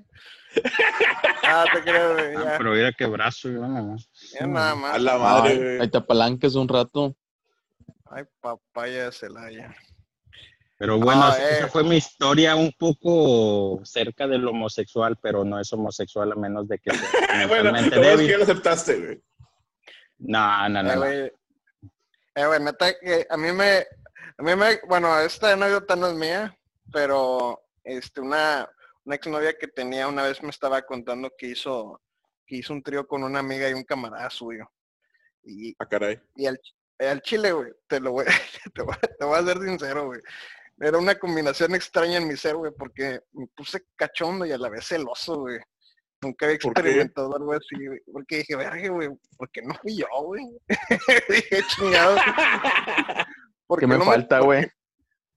[1.43, 2.35] Ah, te creo, güey.
[2.35, 4.09] Ah, pero mira qué brazo, yo no más.
[4.37, 4.95] ya nada más.
[4.95, 5.79] A la madre, Ay, güey.
[5.81, 7.15] ahí te apalancas un rato.
[8.09, 9.75] Ay, papaya de Celaya.
[10.77, 11.69] Pero bueno, Ah, esa- eh.
[11.69, 16.79] fue mi historia un poco cerca del homosexual, pero no es homosexual a menos de
[16.79, 16.97] que sea
[17.47, 18.27] Bueno, que débil.
[18.29, 19.23] ya lo aceptaste, güey.
[20.19, 20.91] No, no, no.
[20.91, 20.99] Eh, no.
[21.01, 21.31] güey.
[22.35, 23.85] Eh, güey, neta que a mí me,
[24.37, 26.55] a mí me, bueno, esta anécdota no es mía,
[26.91, 28.69] pero este, una,
[29.05, 32.01] una exnovia que tenía una vez me estaba contando que hizo,
[32.45, 34.69] que hizo un trío con una amiga y un camarada suyo.
[35.43, 36.19] Y, Ah, caray.
[36.35, 36.59] y al,
[36.99, 38.25] al chile, güey, te lo voy,
[38.75, 40.19] te voy, te voy a ser sincero, güey.
[40.79, 44.69] Era una combinación extraña en mi ser, güey, porque me puse cachondo y a la
[44.69, 45.59] vez celoso, güey.
[46.21, 47.99] Nunca había experimentado algo así, güey.
[48.11, 50.43] Porque dije, verga, güey, porque no fui yo, güey.
[51.29, 52.17] dije, chingado.
[53.67, 54.67] ¿por ¿Qué me no falta, güey?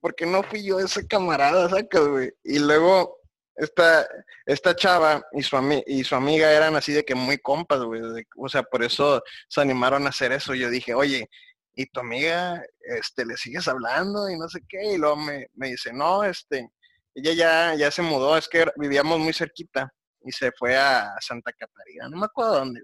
[0.01, 2.33] Porque no fui yo ese camarada, sacas, güey.
[2.45, 3.19] Y luego
[3.57, 4.07] esta,
[4.47, 8.01] esta chava y su, ami- y su amiga eran así de que muy compas, güey.
[8.01, 10.55] de- O sea, por eso se animaron a hacer eso.
[10.55, 11.29] Yo dije, oye,
[11.75, 14.95] ¿y tu amiga, este, le sigues hablando y no sé qué?
[14.95, 16.69] Y luego me, me dice, no, este,
[17.15, 21.53] ella ya, ya se mudó, es que vivíamos muy cerquita y se fue a Santa
[21.53, 22.81] Catarina, no me acuerdo dónde.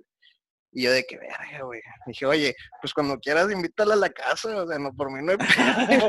[0.73, 1.81] Y yo de que verga, güey.
[2.07, 5.33] Dije, oye, pues cuando quieras invítala a la casa, o sea, no, por mí no
[5.33, 5.39] hay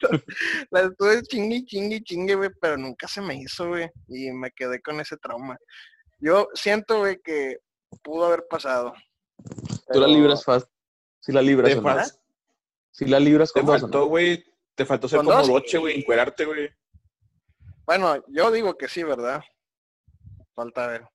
[0.70, 3.88] La estuve chingue, chingue, chingue, güey, pero nunca se me hizo, güey.
[4.08, 5.56] Y me quedé con ese trauma.
[6.18, 7.58] Yo siento, güey, que
[8.02, 8.94] pudo haber pasado.
[9.92, 10.68] Tú la libras fast.
[11.20, 12.18] Si la libras, Te, fal-
[12.90, 14.06] Si la libras te con dos, ¿o faltó, no?
[14.06, 14.44] güey.
[14.74, 15.48] Te faltó ser como dos.
[15.48, 16.70] Doche, güey, encuerarte, güey.
[17.86, 19.42] Bueno, yo digo que sí, ¿verdad?
[20.54, 21.08] Falta ver.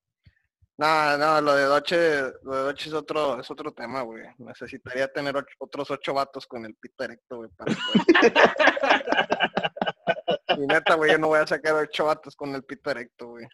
[0.82, 4.24] No, no, lo de Doche, lo de Doche es otro, es otro tema, güey.
[4.40, 7.72] Necesitaría tener ocho- otros ocho vatos con el pito erecto, güey, para
[10.58, 13.46] Y neta, güey, yo no voy a sacar ocho vatos con el pito erecto, güey.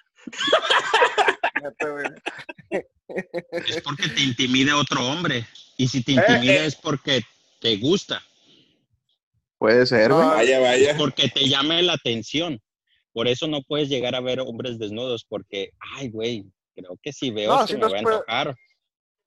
[1.62, 2.06] Neta, güey.
[3.52, 5.46] Es porque te intimida otro hombre.
[5.76, 6.66] Y si te intimida eh.
[6.66, 7.24] es porque
[7.60, 8.22] te gusta,
[9.58, 10.28] Puede ser, No, güey.
[10.30, 10.96] Vaya, vaya.
[10.98, 12.62] porque te llame la atención.
[13.12, 16.46] Por eso no puedes llegar a ver hombres desnudos, porque, ay, güey,
[16.82, 18.56] creo que si veo No, sí me los va a puedo- antojar.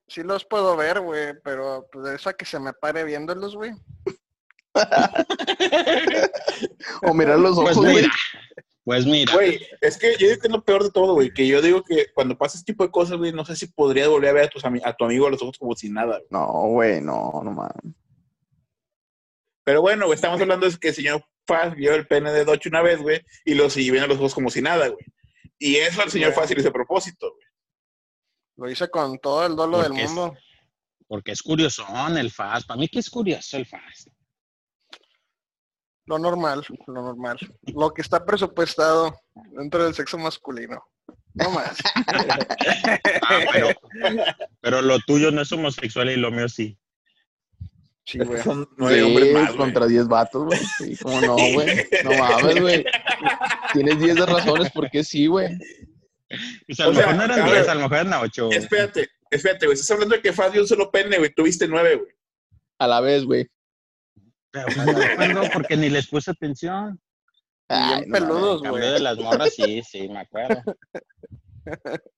[0.09, 3.55] Sí los puedo ver, güey, pero pues de eso a que se me pare viéndolos,
[3.57, 3.73] güey.
[7.03, 7.97] O mirar los Pues ojos, güey.
[8.03, 8.13] mira,
[8.85, 9.33] pues mira.
[9.35, 11.33] Güey, es que yo digo que es lo peor de todo, güey.
[11.33, 14.09] Que yo digo que cuando pasa este tipo de cosas, güey, no sé si podría
[14.09, 16.17] volver a ver a, tus ami- a tu amigo a los ojos como si nada,
[16.19, 16.27] güey.
[16.31, 17.95] No, güey, no, no mames.
[19.65, 22.69] Pero bueno, güey, estamos hablando de que el señor Faz vio el pene de Doche
[22.69, 25.05] una vez, güey, y lo siguió viendo a los ojos como si nada, güey.
[25.61, 27.47] Y eso al señor hizo a propósito, güey.
[28.57, 30.37] Lo hice con todo el dolo del es- mundo.
[31.07, 32.67] Porque es curiosón el fast.
[32.67, 34.09] Para mí que es curioso el fast.
[36.07, 37.39] Lo normal, lo normal.
[37.75, 39.21] Lo que está presupuestado
[39.53, 40.83] dentro del sexo masculino.
[41.35, 41.77] No más.
[43.23, 43.69] Ah, pero,
[44.61, 46.77] pero lo tuyo no es homosexual y lo mío sí.
[48.11, 48.43] Sí, güey.
[48.43, 49.57] Son nueve hombres más, güey.
[49.59, 50.59] contra 10 vatos, güey.
[50.79, 51.87] Sí, cómo no, güey.
[52.05, 52.85] No mames, güey.
[53.73, 55.49] Tienes 10 de razones por qué sí, güey.
[56.71, 57.71] O sea, a lo O sea, mejor no eran a 10, ver.
[57.71, 58.49] a lo mejor eran 8.
[58.53, 59.75] Espérate, espérate, güey.
[59.75, 61.33] Estás hablando de que Faz vio un solo pene, güey.
[61.33, 62.13] Tuviste nueve, güey.
[62.79, 63.49] A la vez, güey.
[64.53, 64.67] Pero
[65.17, 67.01] pues, no porque ni les puse atención.
[67.69, 68.21] Ay, Bien no mames.
[68.21, 68.83] peludos, güey.
[68.93, 70.63] de las morras, sí, sí, me acuerdo.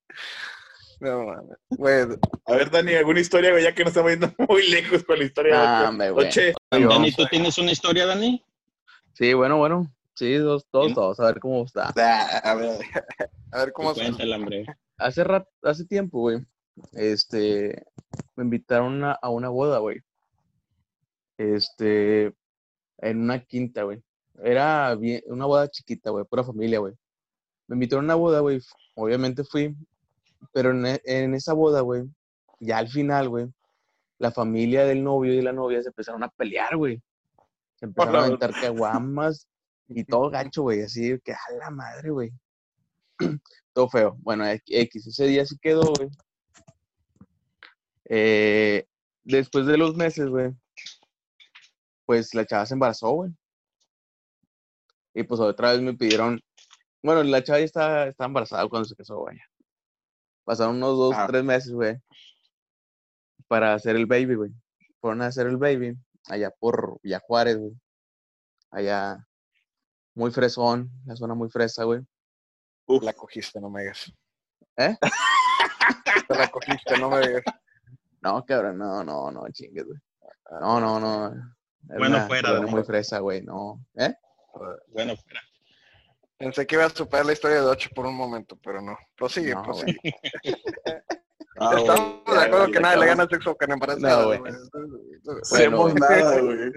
[1.03, 1.57] No mames.
[1.71, 2.03] Güey,
[2.47, 3.65] A ver, Dani, ¿alguna historia, güey?
[3.65, 5.91] Ya que nos estamos yendo muy lejos con la historia.
[5.91, 6.27] Güey.
[6.27, 6.55] Noche.
[6.71, 8.41] Yo- Dani, ¿tú tienes una historia, Dani?
[9.13, 9.93] Sí, bueno, bueno.
[10.15, 10.95] Sí, dos, dos, ¿Sí?
[10.95, 11.19] dos.
[11.19, 11.93] A ver cómo está.
[11.97, 12.79] Ah, a ver,
[13.51, 14.03] a ver cómo se...
[14.03, 14.65] Cuéntala, hombre.
[14.97, 16.47] Hace rat, hace tiempo, güey.
[16.93, 17.85] Este,
[18.37, 20.01] me invitaron a, a una boda, güey.
[21.37, 22.33] Este,
[22.99, 24.01] en una quinta, güey.
[24.43, 26.95] Era bien, una boda chiquita, güey, pura familia, güey.
[27.67, 28.61] Me invitaron a una boda, güey.
[28.95, 29.75] Obviamente fui,
[30.53, 32.05] pero en, e- en esa boda, güey,
[32.61, 33.47] ya al final, güey,
[34.19, 37.03] la familia del novio y de la novia se empezaron a pelear, güey.
[37.77, 39.49] Se empezaron a la aventar caguamas
[39.89, 42.33] y todo gacho, güey, así que a la madre, güey.
[43.73, 44.17] todo feo.
[44.21, 46.09] Bueno, X, ese día sí quedó, güey.
[48.05, 48.87] Eh,
[49.25, 50.53] después de los meses, güey,
[52.07, 53.31] pues la chava se embarazó, güey.
[55.15, 56.41] Y pues otra vez me pidieron,
[57.03, 59.39] bueno, la chava ya estaba, estaba embarazada cuando se casó, güey.
[60.45, 61.27] Pasaron unos dos, Ajá.
[61.29, 61.97] tres meses, güey,
[63.49, 64.51] para hacer el baby, güey.
[65.01, 65.97] Fueron a hacer el baby
[66.29, 67.73] allá por Villa Juárez, güey.
[68.71, 69.27] Allá,
[70.15, 72.01] muy fresón, la zona muy fresa, güey.
[72.87, 73.03] Uf.
[73.03, 74.13] La cogiste, no me digas.
[74.77, 74.97] ¿Eh?
[76.29, 77.43] Te la cogiste, no me digas.
[78.21, 79.99] No, cabrón, no, no, no, chingues, güey.
[80.61, 81.27] No, no, no.
[81.89, 82.69] Era Bueno, una fuera, ¿no?
[82.69, 83.85] muy fresa, güey, no.
[83.95, 84.15] ¿Eh?
[84.89, 85.41] Bueno, fuera.
[86.43, 88.99] Pensé que iba a superar la historia de Ocho por un momento, pero no.
[89.17, 89.97] Prosigue, No, prosigue.
[91.61, 94.39] Ah, Estamos de acuerdo que nadie le gana sexo embarazada, No, güey.
[94.41, 94.53] güey.
[95.43, 96.73] Hacemos nada, güey.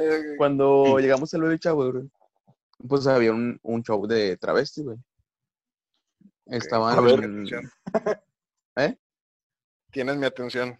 [0.00, 2.08] Eh, Cuando llegamos al baby shower, güey,
[2.88, 4.96] pues había un, un show de travesti, güey.
[6.46, 6.96] Estaban.
[6.96, 7.18] A ver.
[7.18, 7.70] atención.
[8.76, 8.96] ¿Eh?
[9.90, 10.78] Tienes mi atención.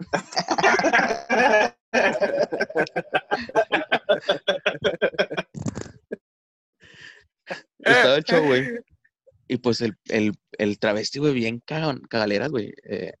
[7.84, 8.68] Estaba el show, güey.
[9.46, 12.72] Y pues el, el, el travesti, güey, bien cagaleras, güey.
[12.84, 13.12] eh,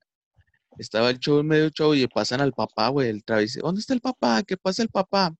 [0.78, 3.08] estaba el show en medio show y pasan al papá, güey.
[3.08, 4.42] El travesti, ¿dónde está el papá?
[4.42, 5.34] ¿Qué pasa el papá?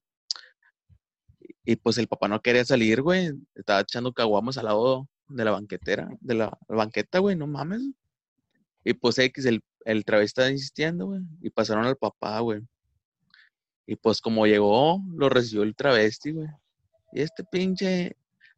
[1.65, 3.31] Y pues el papá no quería salir, güey.
[3.55, 7.81] Estaba echando caguamas al lado de la banquetera, de la banqueta, güey, no mames.
[8.83, 11.21] Y pues X, el, el travesti estaba insistiendo, güey.
[11.41, 12.61] Y pasaron al papá, güey.
[13.87, 16.47] Y pues como llegó, lo recibió el travesti, güey.
[17.11, 18.15] Y este pinche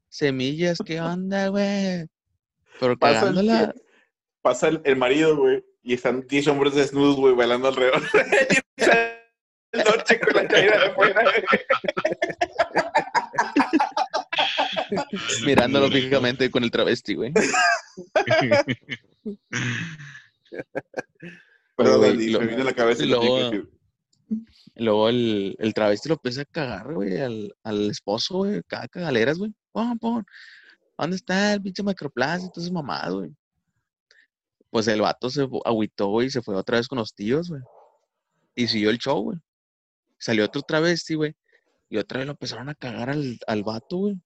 [0.09, 2.07] semillas, ¿qué onda, güey?
[2.79, 3.75] Pero Pasa el, cagándola.
[4.41, 8.01] pasa el, el marido, güey, y están 10 hombres desnudos, güey, bailando alrededor.
[8.77, 9.17] Y sale
[9.71, 11.43] el noche con la caída de afuera, güey.
[15.45, 17.33] mirándolo fijamente con el travesti, güey.
[21.75, 23.03] Pero güey, Dani, lo- me viene a la cabeza.
[23.03, 23.67] y lo luego-
[24.75, 28.87] Y luego el, el travesti lo empieza a cagar, güey, al, al esposo, güey, cada
[28.87, 29.51] cagaleras, güey.
[29.99, 30.25] Pon.
[30.97, 31.83] ¿Dónde está el pinche
[32.49, 33.35] todas esas mamadas, güey?
[34.69, 37.61] Pues el vato se agüitó, y se fue otra vez con los tíos, güey.
[38.55, 39.37] Y siguió el show, güey.
[40.17, 41.35] Salió otro travesti, güey.
[41.89, 44.19] Y otra vez lo empezaron a cagar al, al vato, güey.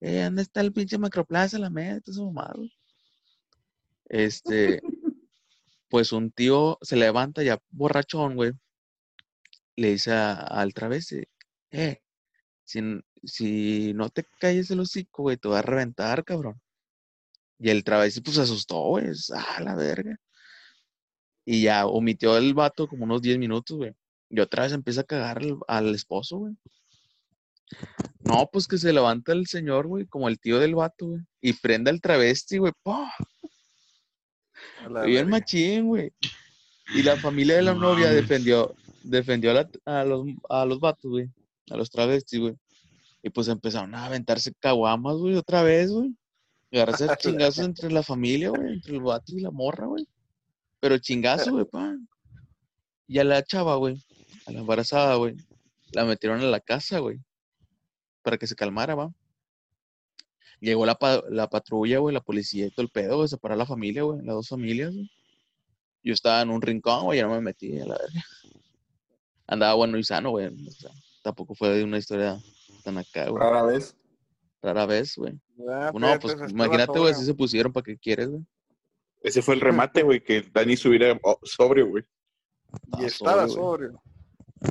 [0.00, 2.72] Eh, ¿dónde está el pinche macroplaza, la media, esas mamadas, güey?
[4.06, 4.80] Este,
[5.88, 8.52] pues un tío se levanta ya borrachón, güey.
[9.76, 11.22] Le dice a- al travesti,
[11.70, 12.02] eh,
[12.64, 16.60] si, n- si no te calles el hocico, güey, te voy a reventar, cabrón.
[17.58, 20.16] Y el travesti pues se asustó, güey, es, ah, la verga.
[21.44, 23.92] Y ya omitió el vato como unos 10 minutos, güey.
[24.30, 26.54] Y otra vez empieza a cagar al, al esposo, güey.
[28.24, 31.20] No, pues que se levanta el señor, güey, como el tío del vato, güey.
[31.40, 32.72] Y prende al travesti, güey.
[32.84, 33.12] a
[35.04, 36.12] Bien machín, güey.
[36.94, 40.80] Y la familia de la No novia defendió, defendió a, la- a los, a los
[40.80, 41.28] vatos, güey.
[41.70, 42.54] A los travestis, güey.
[43.22, 46.14] Y pues empezaron a aventarse caguamas, güey, otra vez, güey.
[46.72, 48.74] Agarrarse a chingazos entre la familia, güey.
[48.74, 50.06] Entre el vato y la morra, güey.
[50.80, 51.96] Pero chingazo, güey, pa.
[53.06, 54.02] Y a la chava, güey.
[54.46, 55.36] A la embarazada, güey.
[55.92, 57.18] La metieron a la casa, güey.
[58.22, 59.12] Para que se calmara, va.
[60.60, 63.28] Llegó la, pa- la patrulla, güey, la policía y todo el pedo, güey.
[63.28, 64.18] Separó a la familia, güey.
[64.22, 65.10] Las dos familias, güey.
[66.04, 68.24] Yo estaba en un rincón, güey, ya no me metí a la verga.
[69.46, 70.46] Andaba bueno y sano, güey.
[70.46, 70.90] o sea,
[71.22, 72.40] tampoco fue de una historia
[72.82, 73.42] tan acá, güey.
[73.42, 73.96] Rara vez.
[74.62, 75.34] Rara vez, güey.
[75.68, 78.44] Ah, No, pues estaba imagínate, güey, así se pusieron para que quieres, güey.
[79.22, 82.04] Ese fue el remate, güey, que Dani subiera oh, sobrio, güey.
[82.98, 84.02] Y Estaba estaba sobrio,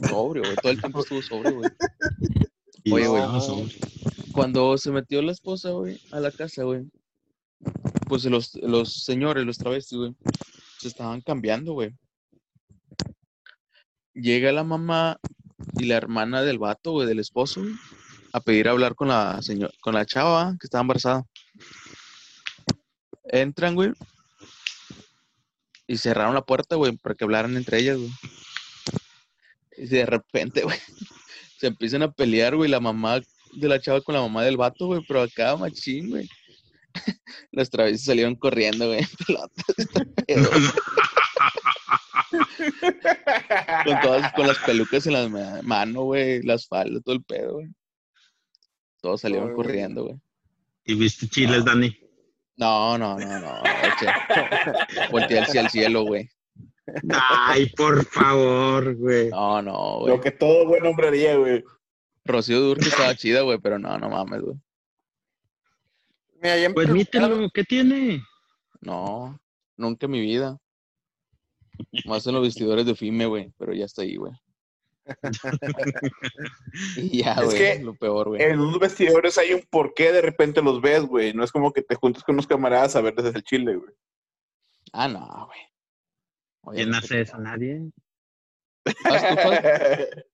[0.09, 0.43] sobrio.
[0.43, 0.55] Güey.
[0.61, 1.69] Todo el tiempo estuvo sobrio, güey.
[2.91, 3.21] Oye, güey.
[3.21, 3.69] no,
[4.33, 6.83] Cuando se metió la esposa, güey, a la casa, güey,
[8.07, 10.15] pues los, los señores, los travestis, güey,
[10.79, 11.95] se estaban cambiando, güey.
[14.13, 15.19] Llega la mamá
[15.77, 17.73] y la hermana del vato, güey, del esposo, güey,
[18.33, 21.23] a pedir hablar con la señora, con la chava que estaba embarazada.
[23.23, 23.91] Entran, güey,
[25.87, 28.11] y cerraron la puerta, güey, para que hablaran entre ellas, güey.
[29.77, 30.79] Y de repente, güey,
[31.59, 33.19] se empiezan a pelear, güey, la mamá
[33.53, 36.29] de la chava con la mamá del vato, güey, pero acá, machín, güey.
[37.51, 39.65] Las travestis salieron corriendo, güey, pelotas,
[40.27, 40.71] este
[43.85, 47.53] con todas, con las pelucas en las ma- manos, güey, las faldas, todo el pedo,
[47.53, 47.67] güey.
[49.01, 50.19] Todos salieron corriendo, güey.
[50.85, 51.95] ¿Y viste chiles, Dani?
[52.57, 53.61] No, no, no, no.
[55.11, 56.29] Volteé hacia el cielo, güey.
[57.09, 59.29] Ay, por favor, güey.
[59.29, 60.15] No, no, güey.
[60.15, 61.63] Lo que todo buen hombre haría, güey.
[62.25, 64.57] Rocío Durque estaba chida, güey, pero no, no mames, güey.
[66.41, 68.23] Mira, ya Pues mítelo, ¿qué tiene?
[68.81, 69.39] No,
[69.77, 70.59] nunca en mi vida.
[72.05, 74.33] Más en los vestidores de FIME, güey, pero ya está ahí, güey.
[76.97, 78.41] y ya, Es güey, que lo peor, güey.
[78.41, 81.33] En unos vestidores hay un por qué de repente los ves, güey.
[81.33, 83.93] No es como que te juntes con unos camaradas a ver desde el chile, güey.
[84.93, 85.59] Ah, no, güey.
[86.75, 87.37] ¿Quién hace eso?
[87.37, 87.43] no.
[87.43, 87.91] Nadie.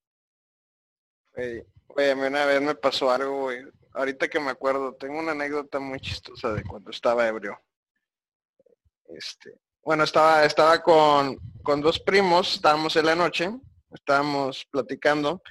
[1.87, 3.59] Güey, a mí una vez me pasó algo, güey.
[3.93, 7.59] Ahorita que me acuerdo, tengo una anécdota muy chistosa de cuando estaba ebrio.
[9.05, 13.51] Este, bueno, estaba, estaba con, con dos primos, estábamos en la noche,
[13.91, 15.41] estábamos platicando,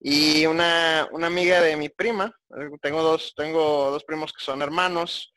[0.00, 4.62] y una, una amiga de mi prima, eh, tengo dos, tengo dos primos que son
[4.62, 5.32] hermanos,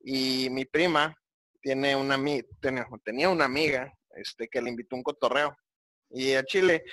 [0.00, 1.16] y mi prima
[1.62, 2.16] tiene una
[2.60, 5.56] tenía, tenía una amiga este, que le invitó un cotorreo.
[6.10, 6.84] Y a Chile,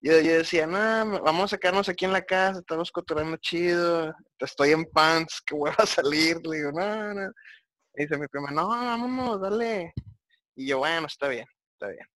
[0.00, 4.70] yo, yo decía, no, vamos a quedarnos aquí en la casa, estamos cotorreando chido, estoy
[4.70, 6.38] en pants, que voy a salir.
[6.46, 7.32] Le digo, no, no.
[7.94, 9.92] Dice mi prima, no, vámonos, dale.
[10.54, 12.06] Y yo, bueno, está bien, está bien.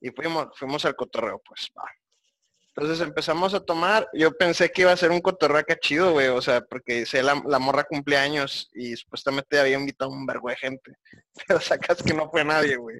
[0.00, 1.84] Y fuimos, fuimos al cotorreo, pues, va.
[2.74, 6.28] Entonces empezamos a tomar, yo pensé que iba a ser un cotorreo acá chido, güey,
[6.28, 10.56] o sea, porque dice la, la morra cumpleaños y supuestamente había invitado un vergo de
[10.56, 10.96] gente.
[11.48, 12.98] Pero sacas que no fue nadie, güey.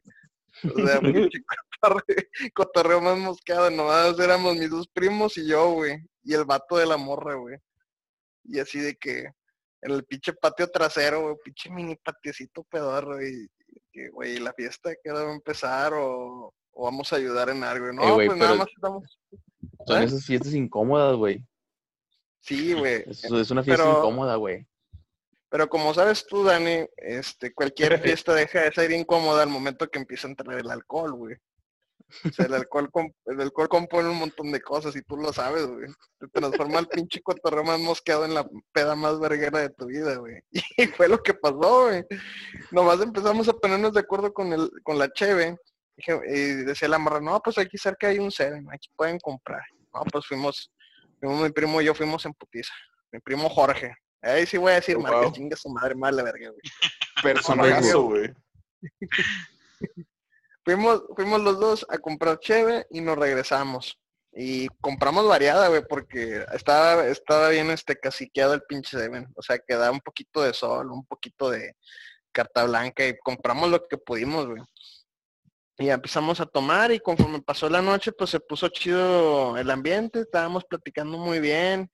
[0.64, 1.00] O sea,
[1.80, 5.98] cotorreo, cotorreo más mosqueado, nomás éramos mis dos primos y yo, güey.
[6.24, 7.56] Y el vato de la morra, güey.
[8.44, 9.30] Y así de que
[9.82, 13.48] en el pinche patio trasero, güey, pinche mini patiecito pedorro y
[13.92, 17.92] que, güey, la fiesta que va a empezar o, o vamos a ayudar en algo.
[17.92, 19.18] No, Eh, pues nada más estamos.
[19.86, 20.04] Son ¿Eh?
[20.06, 21.44] esas fiestas incómodas, güey.
[22.40, 23.04] Sí, güey.
[23.06, 24.66] Es una fiesta Pero- incómoda, güey.
[25.50, 29.98] Pero como sabes tú, Dani, este, cualquier fiesta deja de ser incómoda al momento que
[29.98, 31.36] empieza a entrar el alcohol, güey.
[32.24, 32.90] O sea, el alcohol,
[33.26, 35.88] el alcohol compone un montón de cosas y tú lo sabes, güey.
[36.18, 40.16] Te transforma el pinche cotorreo más mosqueado en la peda más verguera de tu vida,
[40.16, 40.40] güey.
[40.76, 42.04] Y fue lo que pasó, güey.
[42.70, 45.56] Nomás empezamos a ponernos de acuerdo con el, con la cheve.
[46.06, 49.62] Y decía la morra, no, pues aquí cerca hay un Seven, aquí pueden comprar.
[49.94, 50.70] No, pues fuimos,
[51.18, 52.72] fuimos mi primo y yo fuimos en putiza.
[53.12, 53.94] Mi primo Jorge.
[54.22, 55.32] Ahí sí voy a decir, Oh, marca, wow.
[55.32, 56.60] chinga su madre, madre verga, güey.
[57.22, 58.32] Personajazo, güey.
[60.64, 63.98] Fuimos, fuimos los dos a comprar cheve y nos regresamos.
[64.32, 69.26] Y compramos variada, güey, porque estaba, estaba bien este caciqueado el pinche Seven.
[69.34, 71.74] O sea, que da un poquito de sol, un poquito de
[72.30, 74.62] carta blanca y compramos lo que pudimos, güey.
[75.80, 80.20] Y empezamos a tomar y conforme pasó la noche, pues se puso chido el ambiente,
[80.20, 81.90] estábamos platicando muy bien.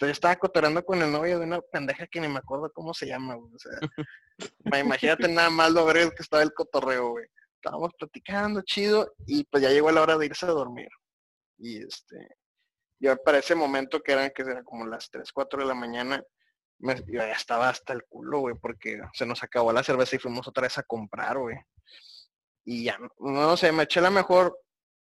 [0.00, 3.06] Yo estaba cotorreando con el novio de una pendeja que ni me acuerdo cómo se
[3.06, 3.52] llama, güey.
[3.54, 3.72] O sea,
[4.64, 7.26] ma- imagínate nada más lo verga que estaba el cotorreo, güey.
[7.56, 10.88] Estábamos platicando chido y pues ya llegó la hora de irse a dormir.
[11.58, 12.36] Y este,
[12.98, 16.22] yo para ese momento que eran que eran como las 3, 4 de la mañana,
[16.78, 20.20] me- yo ya estaba hasta el culo, güey, porque se nos acabó la cerveza y
[20.20, 21.58] fuimos otra vez a comprar, güey.
[22.66, 24.58] Y ya, no, sé, me eché la mejor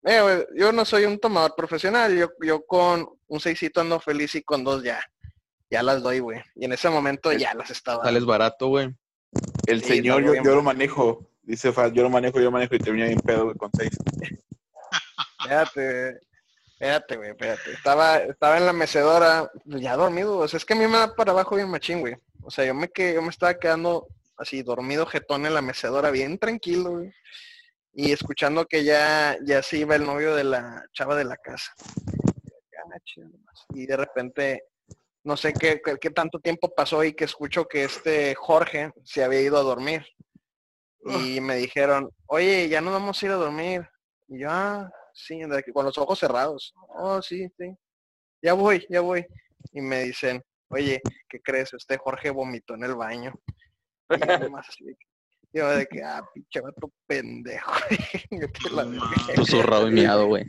[0.03, 4.35] Eh, güey, yo no soy un tomador profesional, yo, yo con un seisito ando feliz
[4.35, 4.99] y con dos ya.
[5.69, 6.41] Ya las doy, güey.
[6.55, 8.03] Y en ese momento ya las estaba.
[8.03, 8.93] Sales barato, güey.
[9.65, 11.29] El Sí, señor, yo, yo lo manejo.
[11.43, 13.91] Dice Faz, yo lo manejo, yo lo manejo y termina bien pedo güey, con seis.
[15.39, 16.19] Espérate,
[16.73, 17.71] espérate, güey, espérate.
[17.71, 20.37] Estaba, estaba en la mecedora, ya dormido.
[20.37, 22.15] O sea, es que a mí me da para abajo bien machín, güey.
[22.43, 24.07] O sea, yo me, que, yo me estaba quedando
[24.43, 27.11] así dormido jetón en la mecedora, bien tranquilo, güey.
[27.93, 31.73] Y escuchando que ya, ya se iba el novio de la chava de la casa.
[31.77, 32.99] Ah.
[33.73, 34.63] Y de repente,
[35.23, 39.23] no sé qué, qué, qué tanto tiempo pasó y que escucho que este Jorge se
[39.23, 40.05] había ido a dormir.
[41.05, 43.87] Y me dijeron, oye, ya nos vamos a ir a dormir.
[44.29, 45.41] Y yo, ah, sí,
[45.73, 46.73] con los ojos cerrados.
[46.95, 47.75] Oh, sí, sí.
[48.41, 49.25] Ya voy, ya voy.
[49.73, 51.73] Y me dicen, oye, ¿qué crees?
[51.73, 53.33] Este Jorge vomitó en el baño.
[54.09, 55.07] Y yo nomás así de que-
[55.53, 57.71] yo de que, ah, pinche vato pendejo.
[58.71, 58.83] La
[59.87, 60.45] y miado, güey.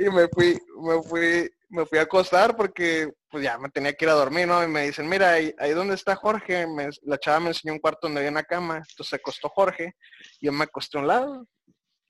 [0.00, 4.04] Y me fui, me fui, me fui a acostar porque pues ya me tenía que
[4.04, 4.62] ir a dormir, ¿no?
[4.64, 7.78] Y me dicen, mira, ahí, ahí donde está Jorge, me- la chava me enseñó un
[7.80, 9.94] cuarto donde había una cama, entonces se acostó Jorge,
[10.40, 11.46] yo me acosté a un lado.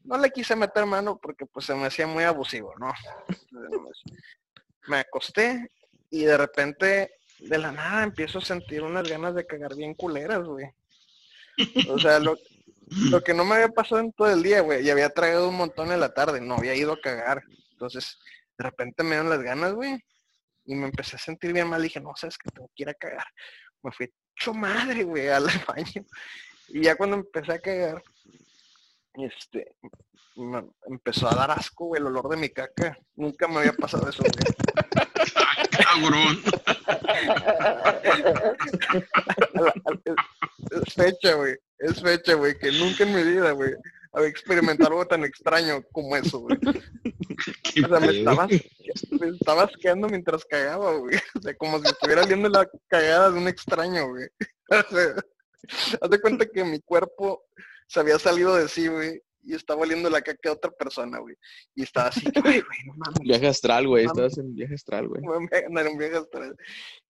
[0.04, 2.92] No le quise meter mano porque pues se me hacía muy abusivo, ¿no?
[4.86, 5.70] Me acosté
[6.10, 10.44] y de repente, de la nada, empiezo a sentir unas ganas de cagar bien culeras,
[10.44, 10.66] güey.
[11.90, 12.36] O sea, lo,
[13.10, 15.56] lo que no me había pasado en todo el día, güey, y había traído un
[15.56, 17.42] montón en la tarde, no había ido a cagar.
[17.72, 18.18] Entonces,
[18.56, 19.98] de repente me dieron las ganas, güey,
[20.64, 21.82] y me empecé a sentir bien mal.
[21.82, 23.26] Dije, no, sabes que tengo que ir a cagar.
[23.82, 26.04] Me fui hecho madre, güey, al baño.
[26.68, 28.02] Y ya cuando empecé a cagar,
[29.14, 29.76] este,
[30.86, 32.98] empezó a dar asco, güey, el olor de mi caca.
[33.16, 34.32] Nunca me había pasado eso, güey.
[35.70, 36.42] Cabrón.
[40.70, 41.56] Es fecha, güey.
[41.78, 43.74] Es fecha, güey, que nunca en mi vida, güey,
[44.12, 46.58] había experimentado algo tan extraño como eso, güey.
[47.84, 51.16] O sea, me estaba, me estaba asqueando mientras cagaba, güey.
[51.36, 54.28] O sea, como si estuviera oliendo la cagada de un extraño, güey.
[54.70, 55.14] O sea,
[56.02, 57.42] haz de cuenta que mi cuerpo
[57.86, 61.34] se había salido de sí, güey, y estaba oliendo la caca de otra persona, güey.
[61.74, 62.32] Y estaba así, güey,
[62.66, 63.18] güey, no mames.
[63.20, 64.04] Viaje astral, güey.
[64.06, 65.22] Estabas en viaje astral, güey.
[65.22, 66.56] me voy a ganar un viaje astral.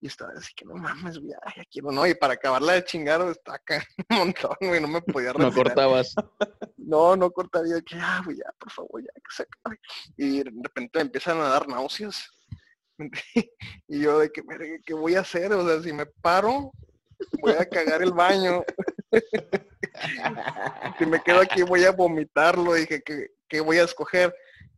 [0.00, 2.84] Y estaba así que no mames, güey, ay, ya quiero, no, y para acabarla de
[2.84, 5.54] chingar, estaba acá un montón, güey, no me podía No retirar.
[5.54, 6.14] cortabas.
[6.88, 9.78] No, no cortaría que, ah, güey, ya, por favor, ya, que se acabe.
[10.16, 12.30] Y de repente me empiezan a dar náuseas.
[13.86, 14.42] Y yo de que,
[14.86, 15.52] ¿qué voy a hacer?
[15.52, 16.72] O sea, si me paro,
[17.42, 18.64] voy a cagar el baño.
[20.98, 22.74] Si me quedo aquí, voy a vomitarlo.
[22.74, 24.34] Dije, ¿qué, qué voy a escoger?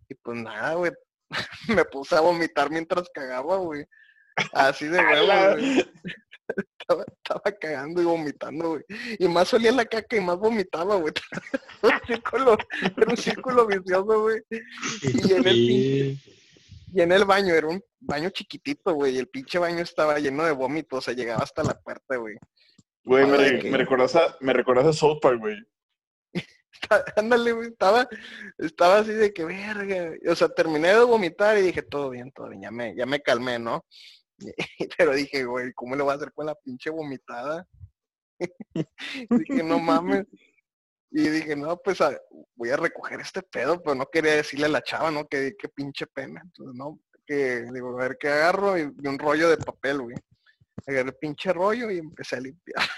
[0.09, 0.93] Y pues nada, güey.
[1.69, 3.85] me puse a vomitar mientras cagaba, güey.
[4.53, 5.87] Así de huevo, güey.
[6.79, 8.85] Estaba, estaba cagando y vomitando, güey.
[9.19, 11.15] Y más olía la caca y más vomitaba, güey.
[11.83, 12.59] un círculo,
[12.97, 14.41] era un círculo vicioso, güey.
[15.03, 16.21] Y en el.
[16.93, 19.15] Y en el baño, era un baño chiquitito, güey.
[19.15, 22.37] Y el pinche baño estaba lleno de vómito, o sea, llegaba hasta la puerta, güey.
[23.05, 25.57] Güey, me, re- qué- me recordas a, me recordas a South Park, güey.
[27.17, 28.09] Ándale, güey, estaba,
[28.59, 30.13] estaba así de que verga.
[30.31, 33.21] O sea, terminé de vomitar y dije, todo bien, todo bien, ya me, ya me
[33.21, 33.85] calmé, ¿no?
[34.99, 37.67] Pero dije, güey, ¿cómo le voy a hacer con la pinche vomitada?
[39.31, 40.27] dije, no mames.
[41.13, 42.19] Y dije, no, pues a-
[42.55, 45.27] voy a recoger este pedo, pero no quería decirle a la chava, ¿no?
[45.27, 46.41] Que qué pinche pena.
[46.45, 50.17] Entonces, no, que digo, a ver qué agarro y, y un rollo de papel, güey.
[50.87, 52.89] Agarré el pinche rollo y empecé a limpiar.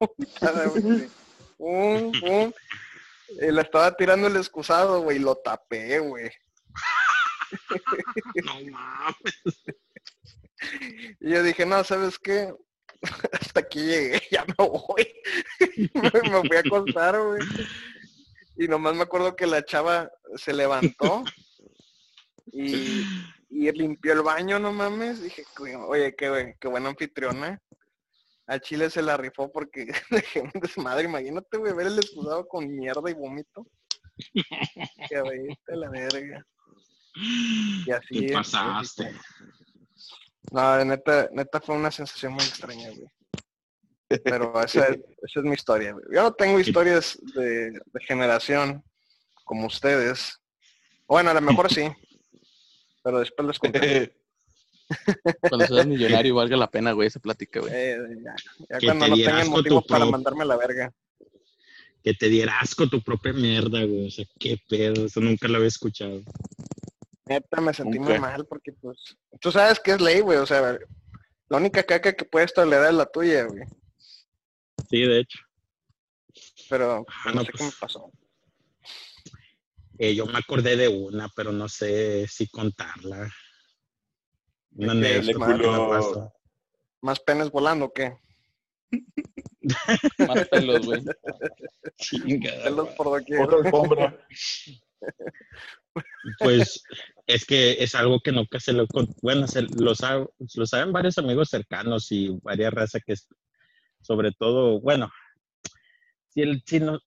[1.56, 2.52] Pum, pum.
[3.40, 6.30] Eh, la estaba tirando el excusado, güey, y lo tapé, güey.
[8.44, 9.62] No mames.
[11.20, 12.52] Y yo dije, no, ¿sabes qué?
[13.32, 15.14] Hasta aquí llegué, ya me voy.
[15.94, 17.40] me, me fui a acostar, güey.
[18.56, 21.24] Y nomás me acuerdo que la chava se levantó
[22.52, 23.04] y,
[23.48, 25.22] y limpió el baño, no mames.
[25.22, 27.60] Dije, "Güey, oye, qué, qué buena anfitriona.
[28.46, 31.04] A Chile se la rifó porque dejé un desmadre.
[31.04, 33.66] Imagínate, güey, ver el excusado con mierda y vómito.
[35.08, 36.44] Que vete la verga.
[37.16, 38.26] Y así.
[38.26, 39.12] Te pasaste.
[40.52, 43.08] No, neta, neta fue una sensación muy extraña, güey.
[44.22, 46.04] Pero esa, es- esa es mi historia, güey.
[46.12, 48.84] Yo no tengo historias de, de generación
[49.44, 50.38] como ustedes.
[51.08, 51.88] Bueno, a lo mejor sí.
[53.04, 54.16] Pero después les conté.
[55.48, 57.72] Cuando seas millonario valga la pena, güey, esa plática, güey.
[57.74, 58.34] Eh, ya
[58.68, 60.92] ya Que cuando te no tengan motivos para pro- mandarme a la verga.
[62.02, 64.08] Que te diera asco tu propia mierda, güey.
[64.08, 65.06] O sea, qué pedo.
[65.06, 66.20] Eso nunca lo había escuchado.
[67.26, 70.36] Neta, me sentí muy mal porque, pues, tú sabes que es ley, güey.
[70.38, 70.78] O sea,
[71.48, 73.64] la única caca que puedes tolerar es la tuya, güey.
[74.90, 75.38] Sí, de hecho.
[76.68, 77.60] Pero pues, Ah, no no, sé pues.
[77.60, 78.10] qué me pasó.
[79.98, 83.30] Eh, yo me acordé de una, pero no sé si contarla.
[84.72, 86.32] Una anécdota.
[87.00, 88.16] ¿Más penes volando o qué?
[90.28, 91.02] Más pelos, güey.
[91.96, 93.40] Chingada, Pelos por doquier.
[93.40, 94.26] Otra alfombra.
[96.40, 96.82] Pues
[97.26, 98.86] es que es algo que nunca se lo
[99.22, 103.28] bueno, se lo, sab- lo saben varios amigos cercanos y varias razas que es-
[104.00, 105.10] sobre todo, bueno,
[106.28, 106.98] si el si no,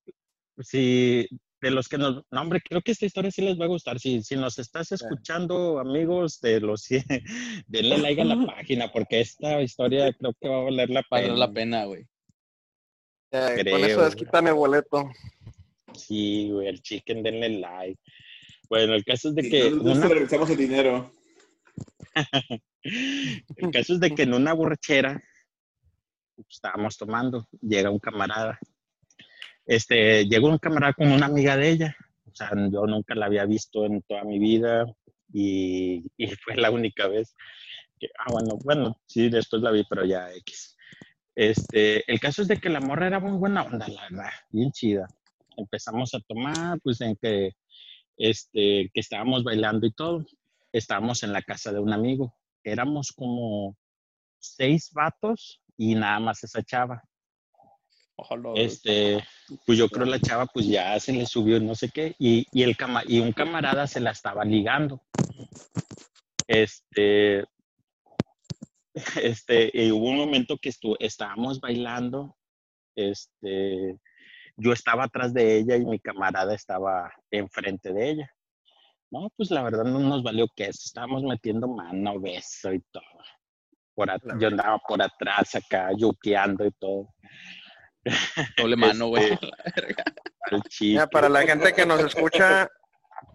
[0.59, 1.27] si
[1.61, 3.99] de los que nos, no hombre, creo que esta historia sí les va a gustar.
[3.99, 7.03] Si, si nos estás escuchando, amigos de los 100,
[7.67, 11.25] denle like a la página porque esta historia creo que va a valer la Vale
[11.27, 11.37] pena.
[11.37, 12.03] la pena, güey.
[13.31, 14.05] Con Creo, eso güey.
[14.05, 15.09] desquitan el boleto.
[15.93, 17.99] Sí, güey, el chicken, denle like.
[18.69, 21.11] Bueno, el caso es de que nosotros una- regresamos el dinero.
[23.57, 25.21] El caso es de que en una borrachera
[26.35, 28.57] pues, estábamos tomando, llega un camarada.
[29.67, 31.95] Este, llegó un camarada con una amiga de ella.
[32.25, 34.85] O sea, yo nunca la había visto en toda mi vida
[35.31, 36.03] y,
[36.43, 37.35] fue la única vez
[37.99, 40.75] que, ah, bueno, bueno, sí, después la vi, pero ya X.
[41.35, 44.71] Este, el caso es de que la morra era muy buena onda, la verdad, bien
[44.71, 45.07] chida.
[45.55, 47.51] Empezamos a tomar, pues en que,
[48.17, 50.25] este, que estábamos bailando y todo.
[50.71, 52.33] Estábamos en la casa de un amigo
[52.71, 53.75] éramos como
[54.39, 57.03] seis vatos y nada más esa chava.
[58.19, 58.49] Ojalá.
[58.55, 59.23] Este,
[59.65, 62.63] pues yo creo la chava pues ya se le subió no sé qué y, y
[62.63, 65.03] el cama- y un camarada se la estaba ligando.
[66.47, 67.45] Este,
[69.21, 72.35] este, y hubo un momento que estu- estábamos bailando,
[72.95, 73.99] este,
[74.55, 78.31] yo estaba atrás de ella y mi camarada estaba enfrente de ella.
[79.11, 80.81] No, pues la verdad no nos valió que eso.
[80.83, 83.03] Estábamos metiendo mano, beso y todo.
[83.93, 87.13] Por at- yo andaba por atrás acá, yuqueando y todo.
[88.57, 89.37] Doble mano, güey.
[90.51, 92.69] Este, para la gente que nos escucha,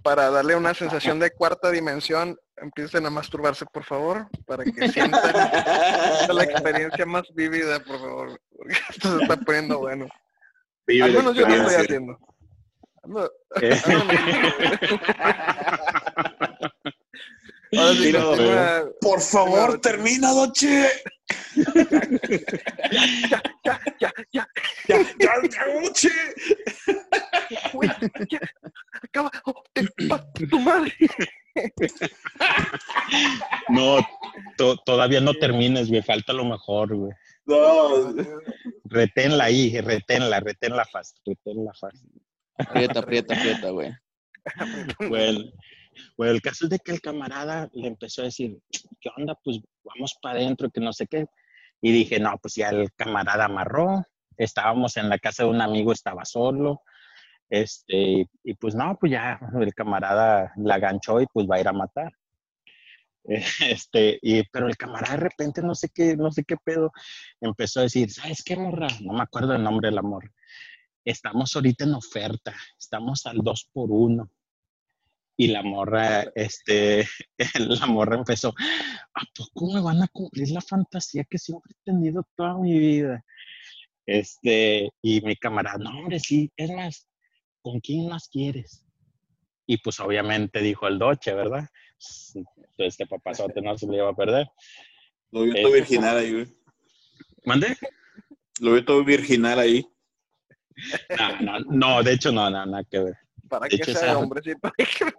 [0.02, 5.22] para darle una sensación de cuarta dimensión, empiecen a masturbarse, por favor, para que sientan
[6.34, 8.40] la experiencia más vívida, por favor.
[8.56, 10.06] Porque esto se está poniendo bueno.
[10.86, 11.80] Vive Al la menos yo lo estoy experiencia.
[11.80, 12.18] haciendo.
[13.04, 13.28] No,
[13.60, 13.80] Eh,
[17.74, 18.84] Ahora sí, Tiro, continúa.
[19.00, 20.88] Por favor, termina, Doche.
[23.30, 24.46] Ya, ya, ya, ya,
[24.88, 26.10] Ya, ya, ya, Doche.
[27.72, 27.88] güey,
[28.30, 28.40] ya.
[29.02, 29.30] Acaba.
[29.46, 29.62] Oh,
[30.50, 30.92] tu madre.
[33.68, 33.98] no,
[34.56, 37.12] to- todavía no termines, me falta lo mejor, güey.
[37.46, 38.14] No,
[38.84, 42.04] Reténla ahí, reténla, reténla fast, reténla fast.
[42.58, 43.92] Aprieta, aprieta, aprieta, güey.
[45.08, 45.40] Bueno,
[46.16, 48.58] bueno, el caso es de que el camarada le empezó a decir,
[49.00, 49.34] ¿qué onda?
[49.42, 51.26] Pues vamos para adentro, que no sé qué.
[51.80, 54.04] Y dije, no, pues ya el camarada amarró,
[54.36, 56.82] estábamos en la casa de un amigo, estaba solo.
[57.50, 61.68] Este, y pues no, pues ya el camarada la ganchó y pues va a ir
[61.68, 62.12] a matar.
[63.60, 66.90] Este, y, pero el camarada de repente, no sé qué, no sé qué pedo,
[67.40, 68.88] empezó a decir, ¿sabes qué, morra?
[69.00, 70.32] No me acuerdo el nombre del amor.
[71.04, 74.28] Estamos ahorita en oferta, estamos al 2 por 1
[75.36, 77.06] y la morra, este,
[77.58, 78.54] la morra empezó,
[79.14, 83.24] ¿a poco me van a cumplir la fantasía que siempre he tenido toda mi vida?
[84.06, 87.08] Este, y mi camarada, no, hombre, sí, es más,
[87.60, 88.84] ¿con quién más quieres?
[89.66, 91.68] Y pues obviamente dijo el Doche, ¿verdad?
[92.34, 94.48] Entonces este papazote no se le iba a perder.
[95.30, 96.46] Lo vio todo virginal ahí, güey.
[97.44, 97.76] ¿Mande?
[98.60, 99.86] Lo vio todo virginal ahí.
[101.16, 103.21] No, no, no, de hecho no, no, nada que ver.
[103.52, 105.12] Para que sea esa- hombre, sí, para que no-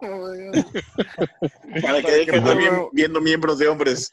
[1.84, 4.12] Para que deje estar no- viendo miembros de hombres.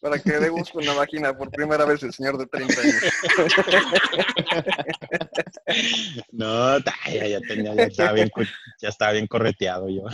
[0.00, 3.02] Para que dé gusto en la vagina por primera vez el señor de 30 años.
[6.32, 8.30] No, ta- ya, ya tenía, ya estaba bien,
[8.80, 10.04] ya estaba bien correteado yo.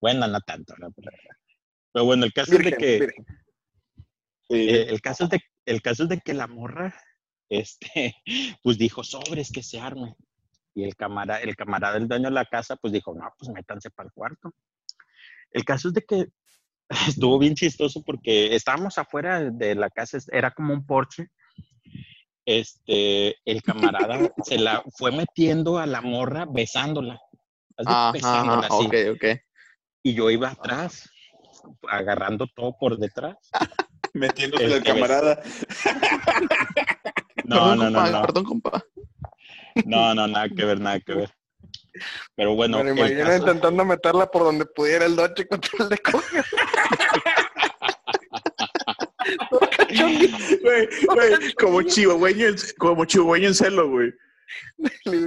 [0.00, 0.90] Bueno, no tanto, ¿no?
[0.92, 1.10] pero,
[1.92, 3.26] pero bueno, el caso es de que virgen.
[4.50, 6.94] eh, el caso es de el caso es de que la morra,
[7.48, 8.16] este,
[8.62, 10.16] pues dijo sobres que se arme.
[10.74, 13.90] Y el camarada, el camarada del dueño de la casa, pues dijo, no, pues métanse
[13.90, 14.52] para el cuarto.
[15.50, 16.26] El caso es de que
[17.08, 21.28] estuvo bien chistoso porque estábamos afuera de la casa, era como un porche.
[22.46, 27.18] Este, el camarada se la fue metiendo a la morra besándola.
[27.76, 28.86] Ajá, besándola ajá, así.
[28.86, 29.24] ok, ok.
[30.02, 31.08] Y yo iba atrás,
[31.88, 33.36] agarrando todo por detrás.
[34.12, 35.42] Metiéndose al camarada.
[37.44, 38.22] No, perdón, no, no, compa, no.
[38.22, 38.84] Perdón, compa.
[39.86, 41.30] No, no, nada que ver, nada que ver.
[42.36, 45.98] Pero bueno, Me imagino caso- intentando meterla por donde pudiera el Doche con el de
[45.98, 46.56] cachondito.
[50.62, 54.12] Güey, güey, como chihuahueño, en- como chihuahueño en celo, güey.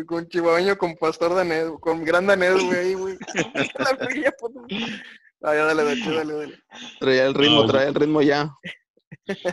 [0.05, 3.17] Con chihuahueño, con pastor danés, con gran danés, güey, ahí, güey.
[4.39, 4.59] Puta.
[5.43, 6.59] Ah, ya dale, dale, dale, dale.
[6.99, 8.49] Traía el ritmo, No, traía el ritmo ya.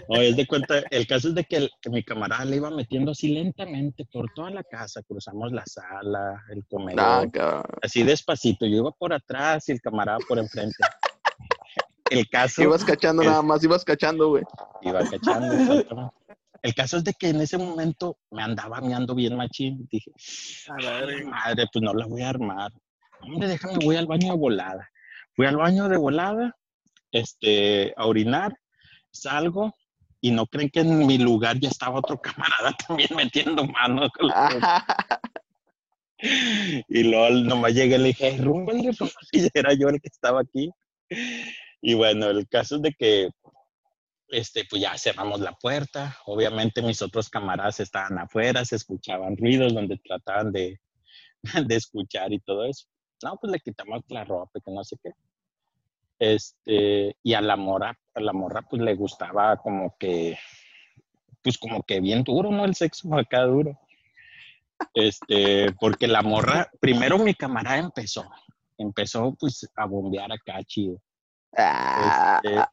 [0.08, 2.70] No, es de cuenta, el caso es de que, el- que mi camarada le iba
[2.70, 8.66] metiendo así lentamente por toda la casa, cruzamos la sala, el comedor, Ah, así despacito.
[8.66, 10.76] Yo iba por atrás y el camarada por enfrente.
[12.10, 14.44] El caso Ibas cachando el- nada más, ibas cachando, güey.
[14.82, 15.52] iba cachando.
[15.54, 16.14] exactamente.
[16.62, 19.86] El caso es de que en ese momento me andaba meando bien machín.
[19.90, 20.10] Dije,
[20.70, 21.30] A la "Ay, verga.
[21.30, 22.72] madre, pues no la voy a armar.
[23.20, 24.88] Hombre, déjame, voy al baño de volada.
[25.34, 26.56] Fui al baño de volada,
[27.12, 28.54] este, a orinar,
[29.14, 29.74] salgo
[30.20, 34.08] y no creen que en mi lugar ya estaba otro camarada también metiendo mano.
[34.10, 34.30] con
[36.88, 38.96] Y luego nomás llegué y le dije, rumbo el
[39.32, 40.70] y era yo el que estaba aquí.
[41.82, 43.28] Y bueno, el caso es de que,
[44.28, 46.16] este, pues ya cerramos la puerta.
[46.24, 50.80] Obviamente mis otros camaradas estaban afuera, se escuchaban ruidos donde trataban de,
[51.68, 52.86] de escuchar y todo eso.
[53.22, 55.10] No, pues le quitamos la ropa que no sé qué.
[56.18, 60.38] Este, y a la morra, a la morra pues le gustaba como que,
[61.42, 62.64] pues como que bien duro, ¿no?
[62.64, 63.78] El sexo acá duro.
[64.92, 68.24] Este, porque la morra, primero mi camarada empezó,
[68.78, 71.00] empezó pues a bombear acá chido.
[71.56, 72.64] Ah, Este,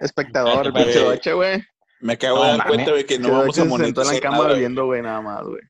[0.00, 1.62] espectador, pinche güey.
[2.00, 4.20] Me acabo No, de dar cuenta, güey, que no vamos a se en la monetizar
[4.20, 5.62] cama nada, viendo, güey, nada más, güey.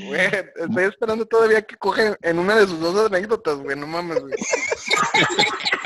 [0.00, 0.20] Güey,
[0.56, 4.34] estoy esperando todavía que coge en una de sus dos anécdotas, güey, no mames, güey.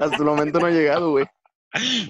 [0.00, 1.26] Hasta el momento no ha llegado, güey.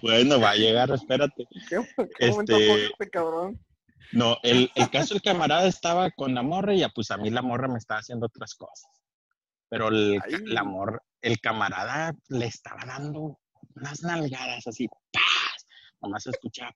[0.03, 1.45] bueno, va a llegar, espérate.
[1.69, 1.77] ¿Qué,
[2.19, 3.61] qué momento Este- este cabrón?
[4.13, 7.31] No, el, el caso el camarada estaba con la morra y ya pues a mí
[7.31, 8.91] la morra me estaba haciendo otras cosas.
[9.69, 10.37] Pero el, Ay.
[10.47, 13.39] la morra, el camarada le estaba dando
[13.77, 15.67] unas nalgadas así, ¡paz!
[16.01, 16.73] Nomás se escuchaba,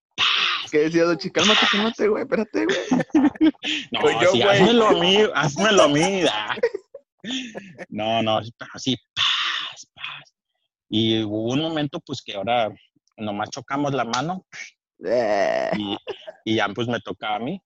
[0.70, 1.30] ¿Qué decía, doche?
[1.32, 2.78] Cálmate, cálmate, güey, espérate, güey.
[3.92, 4.48] no, Pues yo, sí, güey.
[4.60, 6.22] házmelo a mí, házmelo a mí.
[6.22, 6.56] da.
[7.88, 10.33] No, no, pero así, paz, paz.
[10.88, 12.74] Y hubo un momento pues que ahora
[13.16, 14.46] nomás chocamos la mano
[15.04, 15.96] Eh, y,
[16.44, 17.60] y ya pues me tocaba a mí.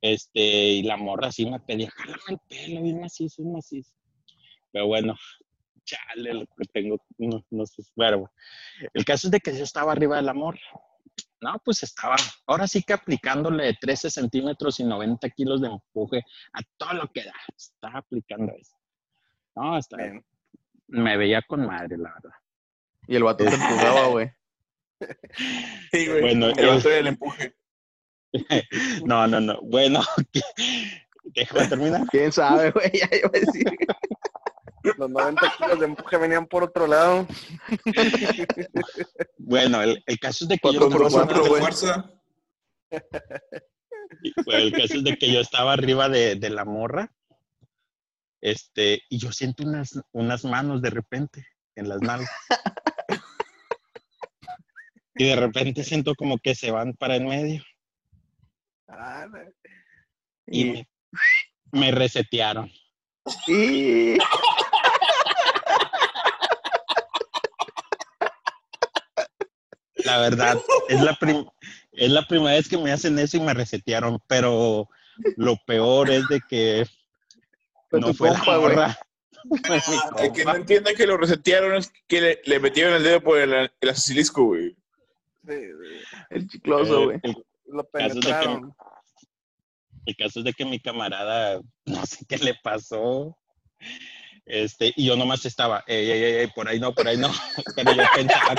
[0.00, 3.92] Este, y la morra así me pedía, jálame el pelo, bien macizo, bien macizo.
[4.72, 5.14] Pero bueno,
[5.84, 8.30] chale, lo que tengo, no, no sé, bueno,
[8.92, 10.60] el caso es de que yo estaba arriba de la morra.
[11.40, 16.60] No, pues estaba, ahora sí que aplicándole 13 centímetros y 90 kilos de empuje a
[16.76, 17.34] todo lo que da.
[17.56, 18.76] Estaba aplicando eso.
[19.54, 20.24] No, está, Bien.
[20.88, 22.36] Me veía con madre, la verdad.
[23.08, 24.30] y el vato te empujaba, güey.
[25.92, 26.20] Sí, güey.
[26.20, 27.54] Bueno, el vato del empuje.
[29.04, 29.60] No, no, no.
[29.62, 30.00] Bueno,
[31.24, 32.02] déjame terminar.
[32.10, 32.90] ¿Quién sabe, güey?
[32.92, 33.64] Ya iba a decir.
[34.98, 37.26] Los 90 kilos de empuje venían por otro lado.
[39.38, 42.10] Bueno, el, el caso es de que yo Cuatro de fuerza.
[44.44, 47.12] bueno, el caso es de que yo estaba arriba de, de la morra,
[48.44, 52.30] este, y yo siento unas, unas manos de repente en las nalgas.
[55.16, 57.62] Y de repente siento como que se van para en medio
[58.88, 59.28] Ah,
[60.44, 60.88] y me,
[61.70, 62.68] me resetearon.
[63.46, 64.16] Y...
[70.04, 71.46] La verdad, es la, prim-
[71.92, 74.88] es la primera vez que me hacen eso y me resetearon, pero
[75.36, 76.86] lo peor es de que
[78.00, 78.76] no tu fue compa, güey.
[79.46, 80.56] Fue mi El que no compa.
[80.56, 84.44] entienda que lo resetearon es que le, le metieron el dedo por el, el asilisco,
[84.44, 84.70] güey.
[85.46, 87.36] sí, sí, El chicloso, Eh, güey.
[87.66, 88.74] Lo penetraron.
[90.06, 93.36] el caso es de que mi camarada, no sé qué le pasó.
[94.46, 97.30] Este, y yo nomás estaba, ey, ey, ey, ey, por ahí no, por ahí no.
[97.76, 98.54] Pero yo pensaba,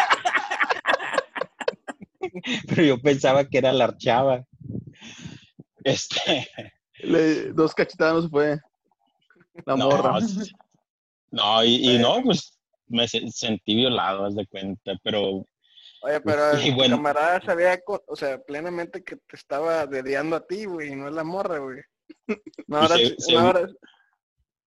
[2.67, 4.43] pero yo pensaba que era la chava.
[5.83, 6.49] Este,
[6.99, 8.59] Le- dos cachetadas fue.
[9.65, 10.19] La no, morra.
[11.31, 15.45] no, y, y no, pues me se- sentí violado, haz de cuenta, pero
[16.01, 16.41] Oye, pero
[16.75, 16.97] bueno.
[16.97, 21.23] camarada sabía, o sea, plenamente que te estaba dediando a ti, güey, no es la
[21.23, 21.79] morra, güey.
[22.67, 23.67] No habrá, se- se- no habrá,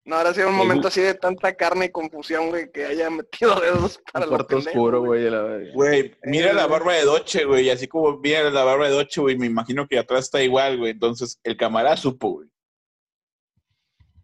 [0.05, 3.09] no habrá sido un se- momento así de tanta carne y confusión, güey, que haya
[3.11, 5.25] metido dedos para lo cuarto oscuro, güey.
[5.25, 6.71] mira Eh, la güey.
[6.71, 7.67] barba de Doche, güey.
[7.67, 9.37] y Así como mira la barba de Doche, güey.
[9.37, 10.93] Me imagino que atrás está igual, güey.
[10.93, 12.49] Entonces, el camarada supo, güey.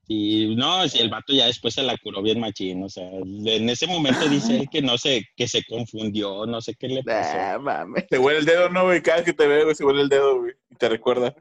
[0.06, 3.68] Y no, si el vato ya después se la curó bien machín, o sea, en
[3.70, 7.36] ese momento dice él que no sé, que se confundió, no sé qué le pasó.
[7.36, 8.06] Nah, mames.
[8.08, 9.00] Te huele el dedo, ¿no, güey?
[9.02, 10.52] Cada vez que te veo, güey, se huele el dedo, güey.
[10.70, 11.34] Y te recuerda.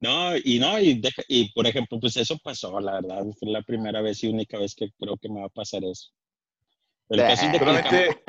[0.00, 3.62] No, y no, y, deja- y por ejemplo, pues eso pasó, la verdad, fue la
[3.62, 6.10] primera vez y única vez que creo que me va a pasar eso.
[7.08, 7.28] El Nah.
[7.28, 8.22] caso es de que Solamente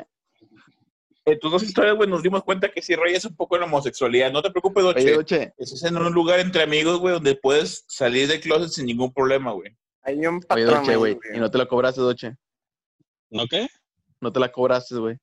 [1.32, 3.66] en tus dos historias, güey, nos dimos cuenta que sí rayas un poco en la
[3.66, 4.32] homosexualidad.
[4.32, 5.14] No te preocupes, Oye, Doche.
[5.14, 9.12] Doche, Estás en un lugar entre amigos, güey, donde puedes salir del closet sin ningún
[9.12, 9.76] problema, güey.
[10.02, 11.18] Hay un oye, patrón Doche, ahí, güey.
[11.34, 12.36] Y no te la cobraste, Doche.
[13.30, 13.68] ¿No qué?
[14.20, 15.16] No te la cobraste, güey.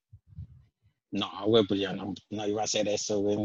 [1.11, 3.37] No, güey, pues ya no, no iba a hacer eso, güey.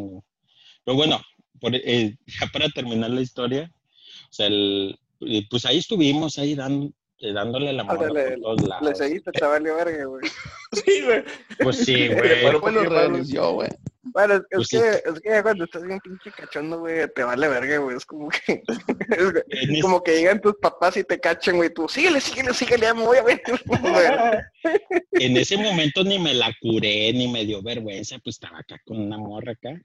[0.85, 1.21] Pero bueno,
[1.61, 3.71] por- eh, ya para terminar la historia,
[4.25, 4.99] o sea, el-
[5.51, 8.99] pues ahí estuvimos, ahí dando, dándole la mano Ándale, por todos Le lados.
[8.99, 10.23] seguiste, te valió verga, güey.
[10.85, 11.25] Sí, güey.
[11.63, 12.43] Pues sí, güey.
[12.43, 13.69] Bueno, Pues lo porque- reanunció, güey.
[14.03, 17.47] Bueno, es, Pues que, es que ya cuando estás bien pinche cachondo, güey, te vale
[17.49, 17.97] verga, güey.
[17.97, 21.69] Es como que, es En es- como que llegan tus papás y te cachan, güey.
[21.73, 23.43] Tú, síguele, síguele, síguele, ya me voy a ver.
[23.67, 24.73] Güey.
[25.13, 28.99] en ese momento ni me la curé, ni me dio vergüenza, pues estaba acá con
[29.01, 29.81] una morra acá.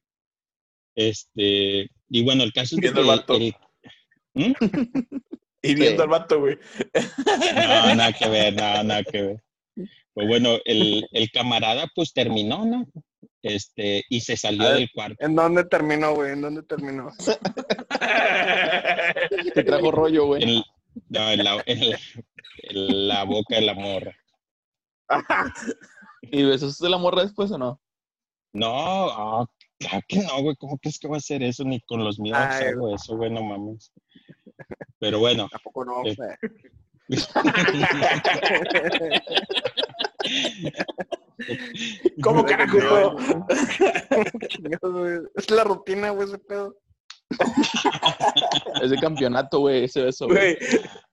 [0.95, 3.55] Este, y bueno, el caso es que el el-
[4.33, 4.53] ¿Mm?
[5.69, 6.03] Y viendo Sí.
[6.03, 6.57] al vato, güey.
[7.55, 9.43] No, nada que ver, nada, nada que ver.
[10.13, 12.85] Pues bueno, el, el camarada pues terminó, ¿no?
[13.41, 14.75] Este, y se salió ver.
[14.75, 15.17] del cuarto.
[15.19, 16.31] ¿En dónde terminó, güey?
[16.31, 17.11] ¿En dónde terminó?
[19.53, 20.43] Te trajo rollo, güey.
[20.43, 20.63] En,
[21.09, 21.99] no, en la, en la-
[22.69, 24.15] en la boca de la morra.
[26.21, 27.79] ¿Y besaste la morra después o no?
[28.53, 29.45] No, ah,
[29.77, 30.55] claro que no, güey.
[30.55, 31.63] ¿Cómo crees que va a hacer eso?
[31.65, 33.91] Ni con los míos Ay, hago eso, güey, no mames.
[34.99, 36.03] Pero bueno, ¿A poco no?
[36.05, 36.15] Eh.
[42.21, 42.77] ¿Cómo carajo?
[45.35, 46.75] Es la rutina, güey, ese pedo.
[48.81, 50.55] Es de campeonato, güey, ese beso, güey.
[50.55, 50.57] Güey,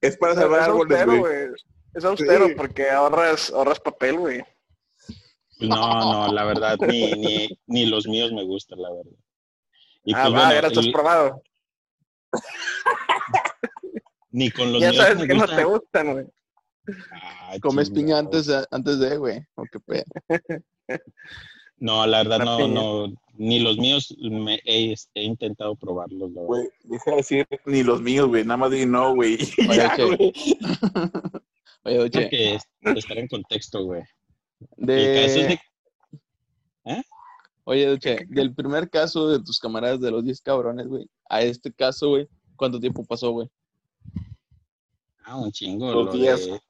[0.01, 1.49] es para Es cerrar árboles, austero, güey.
[1.49, 1.61] güey.
[1.95, 2.55] Es austero Sí.
[2.57, 4.43] porque ahorras, ahorras papel, güey.
[5.61, 9.13] no, no, la verdad, ni, ni, ni los míos me gustan, la verdad.
[10.05, 11.43] Y ah, pues va, bueno, ya lo estás el- probado.
[14.31, 15.57] Ni con los Ya sabes me que no gusta.
[15.57, 16.27] te gustan, güey.
[17.13, 17.95] Ah, Comes chingado.
[18.07, 19.47] piña antes de, antes de, güey.
[19.55, 20.05] O qué pedo.
[21.79, 22.75] No, la verdad La no, piña.
[22.75, 26.43] no, ni los míos me he, he intentado probarlos, la.
[26.43, 28.45] Güey, deja de decir ni los míos, güey.
[28.45, 29.35] Nada más di no, güey.
[29.69, 29.97] Oye, Ya.
[29.97, 30.33] Oye,
[31.83, 34.03] Tengo Doche, que es- estar en contexto, güey.
[34.79, 35.61] El caso es de...
[36.85, 37.03] de-
[37.65, 37.97] Oye,
[38.29, 42.29] del primer caso de tus camaradas de los 10 cabrones, güey, a este caso, güey,
[42.57, 43.49] ¿cuánto tiempo pasó, güey?
[45.25, 45.93] Ah, un chingo.
[45.93, 46.47] Los lo 10.
[46.47, 46.61] de-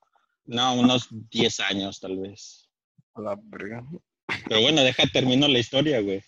[0.44, 2.68] No, unos 10 años tal vez.
[3.14, 3.82] A la verga.
[4.48, 6.22] Pero bueno, deja, termino la historia, güey.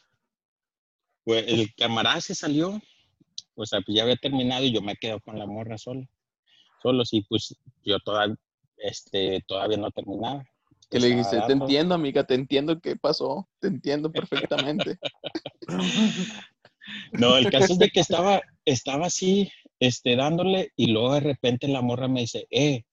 [1.26, 2.80] Güey, el camarada se salió,
[3.54, 6.06] o sea, pues ya había terminado y yo me quedo con la morra sola.
[6.82, 8.34] Solo sí, pues yo toda,
[8.78, 10.46] este, todavía no terminaba.
[10.90, 14.98] Que le dijiste, te entiendo, amiga, te entiendo qué pasó, te entiendo perfectamente.
[17.12, 21.68] No, el caso es de que estaba, estaba así, este, dándole, y luego de repente
[21.68, 22.84] la morra me dice, eh,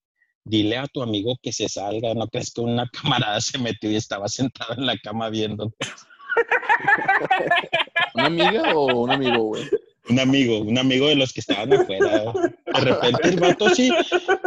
[0.44, 3.96] dile a tu amigo que se salga, no crees que una camarada se metió y
[3.96, 5.74] estaba sentada en la cama viendo.
[8.16, 9.64] ¿Una amiga o un amigo, güey?
[10.12, 12.34] Un amigo, un amigo de los que estaban afuera.
[12.34, 13.90] De repente el vato así,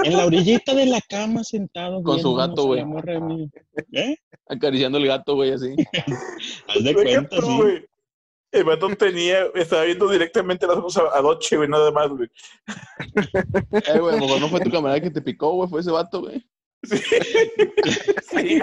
[0.04, 2.02] en la orillita de la cama sentado.
[2.02, 3.50] Con su gato, a güey.
[3.92, 4.16] ¿Eh?
[4.46, 5.74] Acariciando el gato, güey, así.
[6.68, 7.56] Haz de Güey, ¿qué cuenta, sí.
[7.56, 7.86] güey?
[8.52, 12.28] El vato tenía, estaba viendo directamente las ojos a, a Doche, güey, nada más, güey.
[13.72, 15.90] Eh, güey, a lo mejor no fue tu camarada que te picó, güey, fue ese
[15.90, 16.44] vato, güey.
[16.84, 16.98] Sí.
[18.30, 18.60] Sí.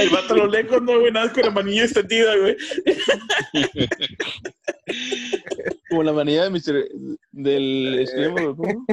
[0.00, 2.56] El vato a lo lejos, no, güey, nada más con la manilla extendida, güey.
[5.90, 6.88] Como la manilla de Mr.
[7.32, 8.86] del Screamer, ¿cómo?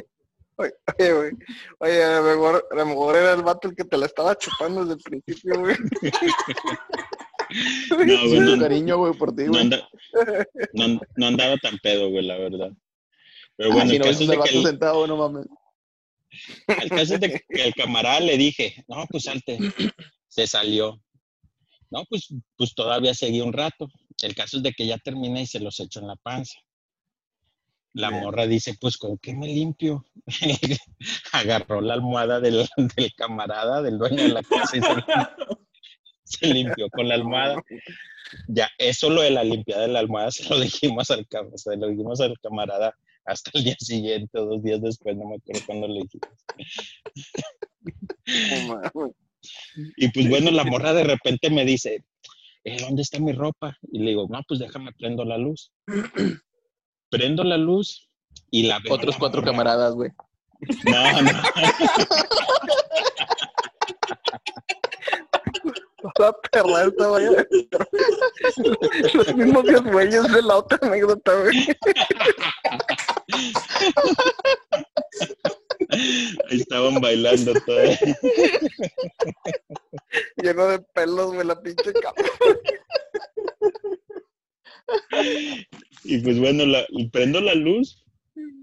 [0.57, 1.32] Oye, güey.
[1.80, 4.38] Oye, a lo, mejor, a lo mejor era el vato el que te la estaba
[4.38, 5.76] chupando desde el principio, güey.
[7.91, 7.95] No,
[8.28, 9.61] güey, no, cariño, güey, por ti, no güey.
[9.65, 9.88] anda-
[10.73, 12.71] no- no andaba tan pedo, güey, la verdad.
[13.55, 15.07] Pero Ah, bueno, si el no ves caso es de que vato el- sentado, güey,
[15.09, 15.45] no mames.
[16.67, 19.57] El caso es de que el camarada le dije, no, pues salte.
[20.27, 21.01] Se salió.
[21.89, 23.88] No, pues, pues todavía seguí un rato.
[24.21, 26.59] El caso es de que ya terminé y se los echo en la panza.
[27.93, 30.05] La morra dice, pues, ¿con qué me limpio?
[31.31, 34.88] Agarró la almohada del, del camarada, del dueño de la casa y se,
[36.25, 37.63] se limpió con la almohada.
[38.47, 41.25] Ya, eso lo de la limpiada de la almohada se lo dijimos al,
[41.55, 42.95] se lo dijimos al camarada
[43.26, 46.30] hasta el día siguiente o dos días después, no me acuerdo cuándo le dijimos.
[48.67, 48.91] Mames.
[49.97, 52.03] Y pues bueno, la morra de repente me dice,
[52.63, 53.78] "Eh, ¿dónde está mi ropa?
[53.91, 55.71] Y le digo, no, pues déjame prendo la luz.
[57.11, 58.09] Prendo la luz
[58.49, 59.51] y la veo Otros la cuatro morra.
[59.51, 60.09] camaradas, güey.
[60.86, 61.32] No, no.
[66.15, 67.26] Toda perra esta, güey.
[69.13, 71.67] Los mismos diez güeyes de la otra anécdota, güey.
[76.49, 77.84] Ahí estaban bailando todo.
[80.41, 82.15] lleno de pelos, güey, la pinche cama.
[86.03, 88.03] Y pues bueno, la, prendo la luz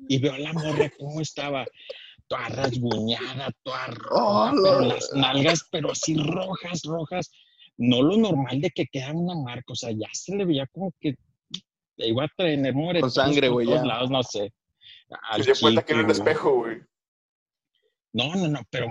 [0.09, 1.67] y veo a la morra cómo estaba.
[2.29, 7.31] Toda rasguñada, toda roja, pero las nalgas, pero así rojas, rojas.
[7.77, 10.95] No lo normal de que queda una marca, o sea, ya se le veía como
[10.99, 11.17] que
[11.97, 14.53] iba a tener moretones sangre, por güey, lados, no sé.
[15.31, 16.79] Al Se dio cuenta que era un espejo, güey.
[18.13, 18.89] No, no, no, pero,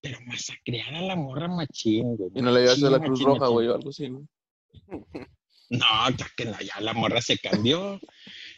[0.00, 2.30] pero masacrear a la morra machín, güey.
[2.34, 3.52] Y no le llevaste a la Machín, Cruz machín, Roja, machín.
[3.54, 4.24] güey, o algo así, güey.
[5.70, 8.00] No, ya que no, ya la morra se cambió.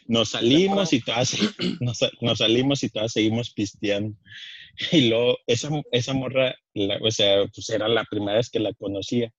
[0.07, 1.35] Nos salimos y todas,
[1.79, 4.17] nos, nos salimos y todas seguimos pisteando.
[4.91, 8.73] Y luego, esa, esa morra, la- o sea, pues era la primera vez que la
[8.73, 9.33] conocía.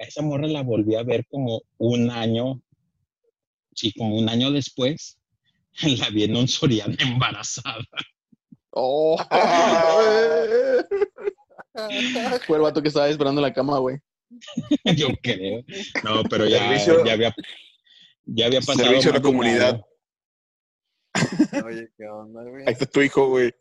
[0.00, 2.62] A Esa morra la volví a ver como un año,
[3.74, 5.18] sí, como un año después.
[5.82, 7.84] La vi en un Soriana embarazada.
[8.70, 9.16] Oh,
[12.46, 13.98] Fue el vato que estaba esperando en la cama, güey.
[14.96, 15.62] Yo creo.
[16.04, 17.34] No, pero ya, Servicio- ya había,
[18.24, 18.88] ya había pasado.
[18.88, 19.80] Servicio a la comunidad.
[21.64, 22.64] Oye, ¿qué onda, güey?
[22.66, 23.52] Ahí está tu hijo, güey.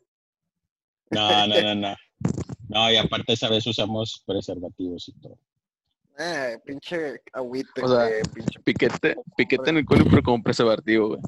[1.11, 1.95] No, no, no, no.
[2.69, 5.37] No, y aparte esa vez usamos preservativos y todo.
[6.17, 11.09] Eh, pinche agüite, O sea, güey, pinche Piquete, piquete en el culo, pero como preservativo,
[11.09, 11.19] güey.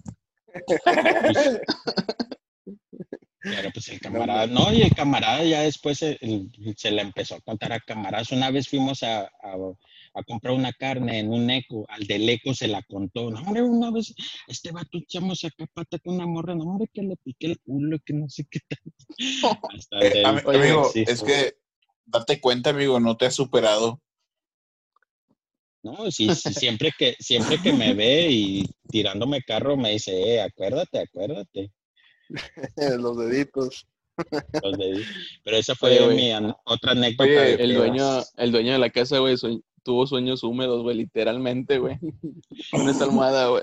[3.42, 7.36] Pero pues el camarada, no, y el camarada ya después se, el- se le empezó
[7.36, 8.32] a contar a camaradas.
[8.32, 9.74] Una vez fuimos a, a-
[10.16, 13.30] a comprar una carne en un eco, al del eco se la contó.
[13.30, 14.16] No, hombre, una vez
[14.48, 18.00] este vato echamos acá pata con una morra, no, hombre, que le piqué el culo,
[18.04, 18.80] que no sé qué tal.
[19.78, 21.04] Hasta Eh, amigo, sí.
[21.06, 21.58] es que
[22.06, 24.02] date cuenta, amigo, no te has superado.
[25.86, 30.42] No, sí, sí, siempre que, siempre que me ve y tirándome carro me dice, eh,
[30.42, 31.72] acuérdate, acuérdate.
[33.00, 33.86] los deditos.
[34.64, 35.04] los de-
[35.44, 37.30] Pero esa fue Oye, mi an- otra anécdota.
[37.30, 41.78] Oye, el dueño, el dueño de la casa, güey, sue- tuvo sueños húmedos, güey, literalmente,
[41.78, 41.98] güey.
[42.72, 43.62] Con esa almohada, güey.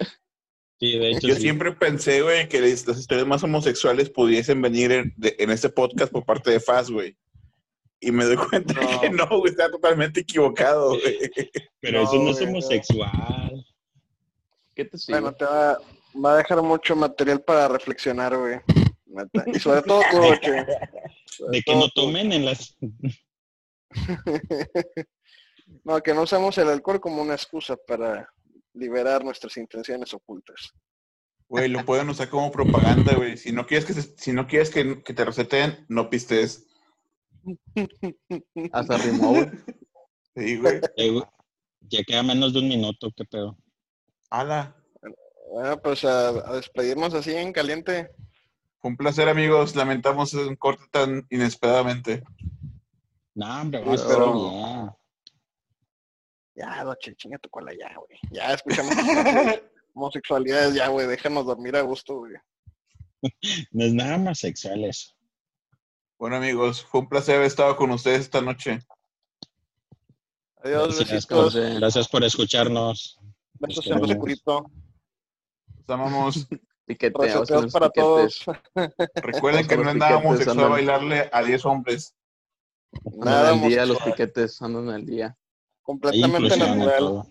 [0.79, 1.41] Sí, de hecho, Yo sí.
[1.43, 5.71] siempre pensé, güey, que las las historias más homosexuales pudiesen venir en, de- en este
[5.71, 7.17] podcast por parte de Faz, güey.
[8.05, 9.01] Y me doy cuenta No.
[9.01, 11.19] que no, güey, está totalmente equivocado, güey.
[11.81, 13.67] Pero No, eso no es güey, homosexual.
[14.75, 15.21] ¿Qué te sigo?
[15.21, 15.79] Bueno, te va,
[16.25, 18.59] va a dejar mucho material para reflexionar, güey.
[19.47, 20.17] Y sobre todo tú.
[21.27, 21.93] Sobre De que no tú.
[22.03, 22.77] tomen en las...
[25.85, 28.29] No, que no usemos el alcohol como una excusa para
[28.75, 30.73] liberar nuestras intenciones ocultas.
[31.49, 33.37] Güey, lo pueden usar como propaganda, güey.
[33.37, 36.67] Si no quieres que, se- si no quieres que, que te receten, no pistes.
[38.73, 39.51] Hasta rimó, güey.
[40.35, 40.81] Sí, güey.
[40.97, 41.25] Eh, güey,
[41.81, 43.55] ya queda menos de un minuto, qué pedo.
[44.31, 44.75] Ala.
[45.53, 48.11] Bueno, pues a, a despedirnos así en caliente.
[48.79, 49.77] Fue un placer, amigos.
[49.77, 52.23] Lamentamos un corte tan inesperadamente.
[53.35, 54.99] No, hombre, pero-.
[56.55, 58.19] Ya, doche, chinga tu cola ya, güey.
[58.31, 58.95] Ya escuchamos
[59.95, 61.07] homosexualidades, ya, güey.
[61.07, 62.33] Déjanos dormir a gusto, güey.
[63.71, 65.15] No es nada más sexual eso.
[66.23, 68.79] Bueno, amigos, fue un placer haber estado con ustedes esta noche.
[70.63, 71.75] Adiós, Gracias por, besitos.
[71.81, 73.19] gracias por escucharnos.
[73.55, 73.99] Besos en.
[73.99, 76.47] Los amamos.
[76.87, 77.93] Los para piquetes.
[77.95, 78.45] todos.
[79.17, 82.15] Recuerden que no es nada piquetes homosexual andan- bailarle a 10 hombres.
[83.17, 85.37] Nada Andan al día, los piquetes andan al día.
[85.83, 87.25] Completamente natural.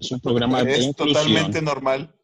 [0.00, 2.14] Es un programa de Es totalmente normal.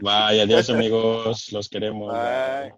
[0.00, 2.12] Vaya, adiós amigos, los queremos.
[2.12, 2.74] Bye.